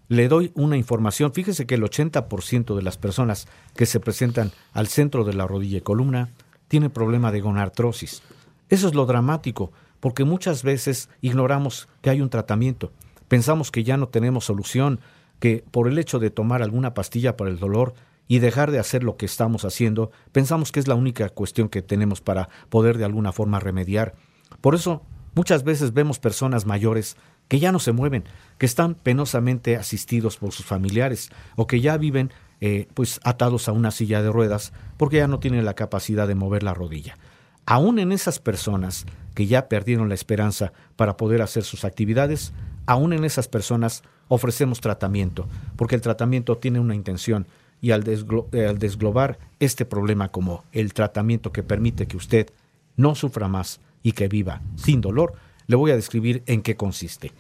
[0.09, 1.32] le doy una información.
[1.32, 3.46] Fíjese que el 80% de las personas
[3.76, 6.30] que se presentan al centro de la rodilla y columna
[6.66, 8.22] tienen problema de gonartrosis.
[8.68, 9.70] Eso es lo dramático,
[10.01, 12.92] porque muchas veces ignoramos que hay un tratamiento.
[13.29, 15.01] Pensamos que ya no tenemos solución,
[15.39, 17.95] que por el hecho de tomar alguna pastilla para el dolor
[18.26, 21.83] y dejar de hacer lo que estamos haciendo, pensamos que es la única cuestión que
[21.83, 24.14] tenemos para poder de alguna forma remediar.
[24.61, 25.03] Por eso
[25.35, 27.16] muchas veces vemos personas mayores
[27.49, 28.24] que ya no se mueven,
[28.59, 33.72] que están penosamente asistidos por sus familiares o que ya viven eh, pues atados a
[33.72, 37.16] una silla de ruedas porque ya no tienen la capacidad de mover la rodilla.
[37.64, 42.53] Aún en esas personas que ya perdieron la esperanza para poder hacer sus actividades,
[42.89, 47.47] aún en esas personas ofrecemos tratamiento, porque el tratamiento tiene una intención
[47.82, 52.51] y al, al desglobar este problema como el tratamiento que permite que usted
[52.97, 55.34] no sufra más y que viva sin dolor,
[55.66, 57.32] le voy a describir en qué consiste.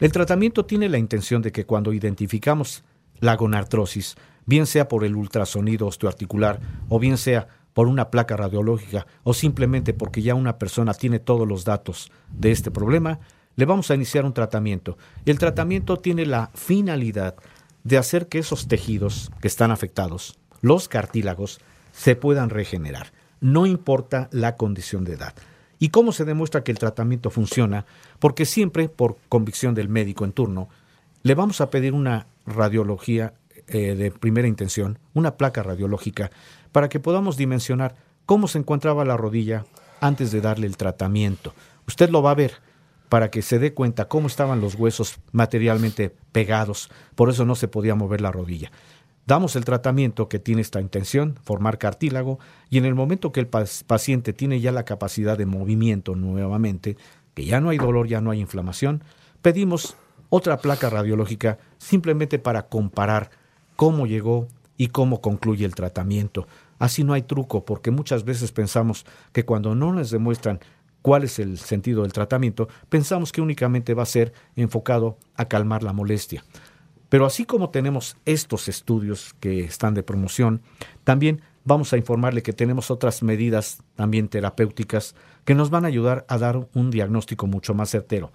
[0.00, 2.82] El tratamiento tiene la intención de que cuando identificamos
[3.20, 9.06] la gonartrosis, bien sea por el ultrasonido osteoarticular o bien sea por una placa radiológica
[9.22, 13.20] o simplemente porque ya una persona tiene todos los datos de este problema,
[13.56, 14.98] le vamos a iniciar un tratamiento.
[15.24, 17.36] El tratamiento tiene la finalidad
[17.84, 21.60] de hacer que esos tejidos que están afectados, los cartílagos,
[21.92, 23.12] se puedan regenerar.
[23.40, 25.34] No importa la condición de edad.
[25.78, 27.84] ¿Y cómo se demuestra que el tratamiento funciona?
[28.18, 30.68] Porque siempre, por convicción del médico en turno,
[31.22, 33.34] le vamos a pedir una radiología
[33.66, 36.30] eh, de primera intención, una placa radiológica,
[36.72, 37.96] para que podamos dimensionar
[38.26, 39.66] cómo se encontraba la rodilla
[40.00, 41.54] antes de darle el tratamiento.
[41.86, 42.54] Usted lo va a ver
[43.08, 47.68] para que se dé cuenta cómo estaban los huesos materialmente pegados, por eso no se
[47.68, 48.70] podía mover la rodilla.
[49.26, 52.38] Damos el tratamiento que tiene esta intención, formar cartílago,
[52.68, 56.96] y en el momento que el paciente tiene ya la capacidad de movimiento nuevamente,
[57.32, 59.02] que ya no hay dolor, ya no hay inflamación,
[59.40, 59.96] pedimos
[60.28, 63.30] otra placa radiológica simplemente para comparar
[63.76, 66.46] cómo llegó y cómo concluye el tratamiento.
[66.78, 70.60] Así no hay truco, porque muchas veces pensamos que cuando no nos demuestran
[71.04, 75.82] cuál es el sentido del tratamiento, pensamos que únicamente va a ser enfocado a calmar
[75.82, 76.42] la molestia.
[77.10, 80.62] Pero así como tenemos estos estudios que están de promoción,
[81.04, 86.24] también vamos a informarle que tenemos otras medidas también terapéuticas que nos van a ayudar
[86.26, 88.32] a dar un diagnóstico mucho más certero.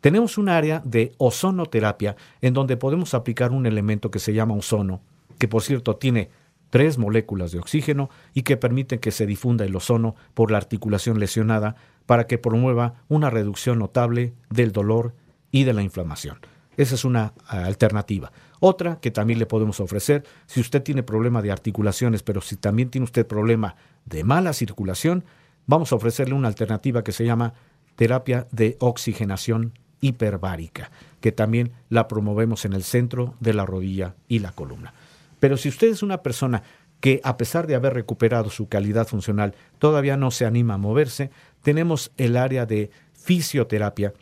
[0.00, 5.00] Tenemos un área de ozonoterapia en donde podemos aplicar un elemento que se llama ozono,
[5.38, 6.30] que por cierto tiene
[6.70, 11.20] tres moléculas de oxígeno y que permiten que se difunda el ozono por la articulación
[11.20, 11.76] lesionada
[12.10, 15.14] para que promueva una reducción notable del dolor
[15.52, 16.38] y de la inflamación.
[16.76, 18.32] Esa es una ah, alternativa.
[18.58, 22.90] Otra que también le podemos ofrecer, si usted tiene problema de articulaciones, pero si también
[22.90, 25.24] tiene usted problema de mala circulación,
[25.68, 27.54] vamos a ofrecerle una alternativa que se llama
[27.94, 30.90] terapia de oxigenación hiperbárica,
[31.20, 34.94] que también la promovemos en el centro de la rodilla y la columna.
[35.38, 36.64] Pero si usted es una persona
[37.00, 41.30] que a pesar de haber recuperado su calidad funcional, todavía no se anima a moverse,
[41.62, 44.12] tenemos el área de fisioterapia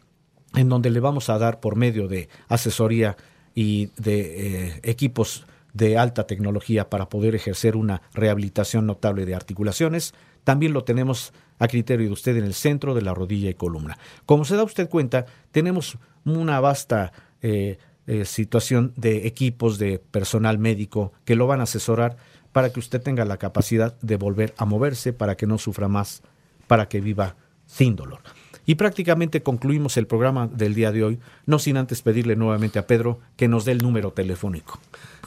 [0.54, 3.16] en donde le vamos a dar por medio de asesoría
[3.54, 10.14] y de eh, equipos de alta tecnología para poder ejercer una rehabilitación notable de articulaciones.
[10.44, 13.98] También lo tenemos a criterio de usted en el centro de la rodilla y columna.
[14.24, 17.12] Como se da usted cuenta, tenemos una vasta
[17.42, 22.16] eh, eh, situación de equipos de personal médico que lo van a asesorar
[22.52, 26.22] para que usted tenga la capacidad de volver a moverse, para que no sufra más,
[26.66, 27.36] para que viva
[27.66, 28.20] sin dolor.
[28.68, 32.86] Y prácticamente concluimos el programa del día de hoy, no sin antes pedirle nuevamente a
[32.86, 34.78] Pedro que nos dé el número telefónico.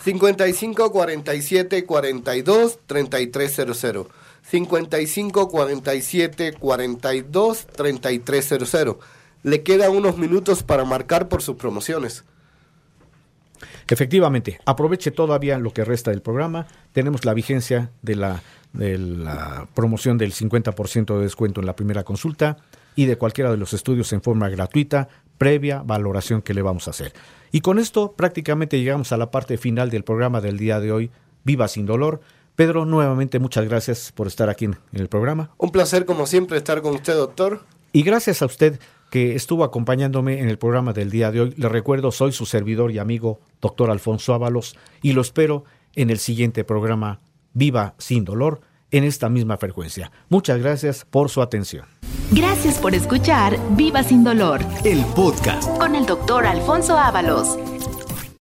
[0.03, 4.07] 55 47 42 3300.
[4.43, 8.97] 55 47 42 3300.
[9.43, 12.23] Le queda unos minutos para marcar por sus promociones.
[13.91, 16.65] Efectivamente, aproveche todavía lo que resta del programa.
[16.93, 22.03] Tenemos la vigencia de la, de la promoción del 50% de descuento en la primera
[22.03, 22.57] consulta
[22.95, 26.91] y de cualquiera de los estudios en forma gratuita, previa valoración que le vamos a
[26.91, 27.11] hacer.
[27.51, 31.11] Y con esto prácticamente llegamos a la parte final del programa del día de hoy,
[31.43, 32.21] Viva sin dolor.
[32.55, 35.49] Pedro, nuevamente muchas gracias por estar aquí en, el programa.
[35.57, 37.61] Un placer como siempre estar con usted, doctor.
[37.91, 38.79] Y gracias a usted
[39.11, 41.53] que estuvo acompañándome en el programa del día de hoy.
[41.57, 46.17] Le recuerdo, soy su servidor y amigo, doctor Alfonso Ábalos, y lo espero en el
[46.17, 47.19] siguiente programa,
[47.53, 50.11] Viva sin dolor en esta misma frecuencia.
[50.29, 51.85] Muchas gracias por su atención.
[52.31, 57.57] Gracias por escuchar Viva sin dolor, el podcast con el doctor Alfonso Ábalos.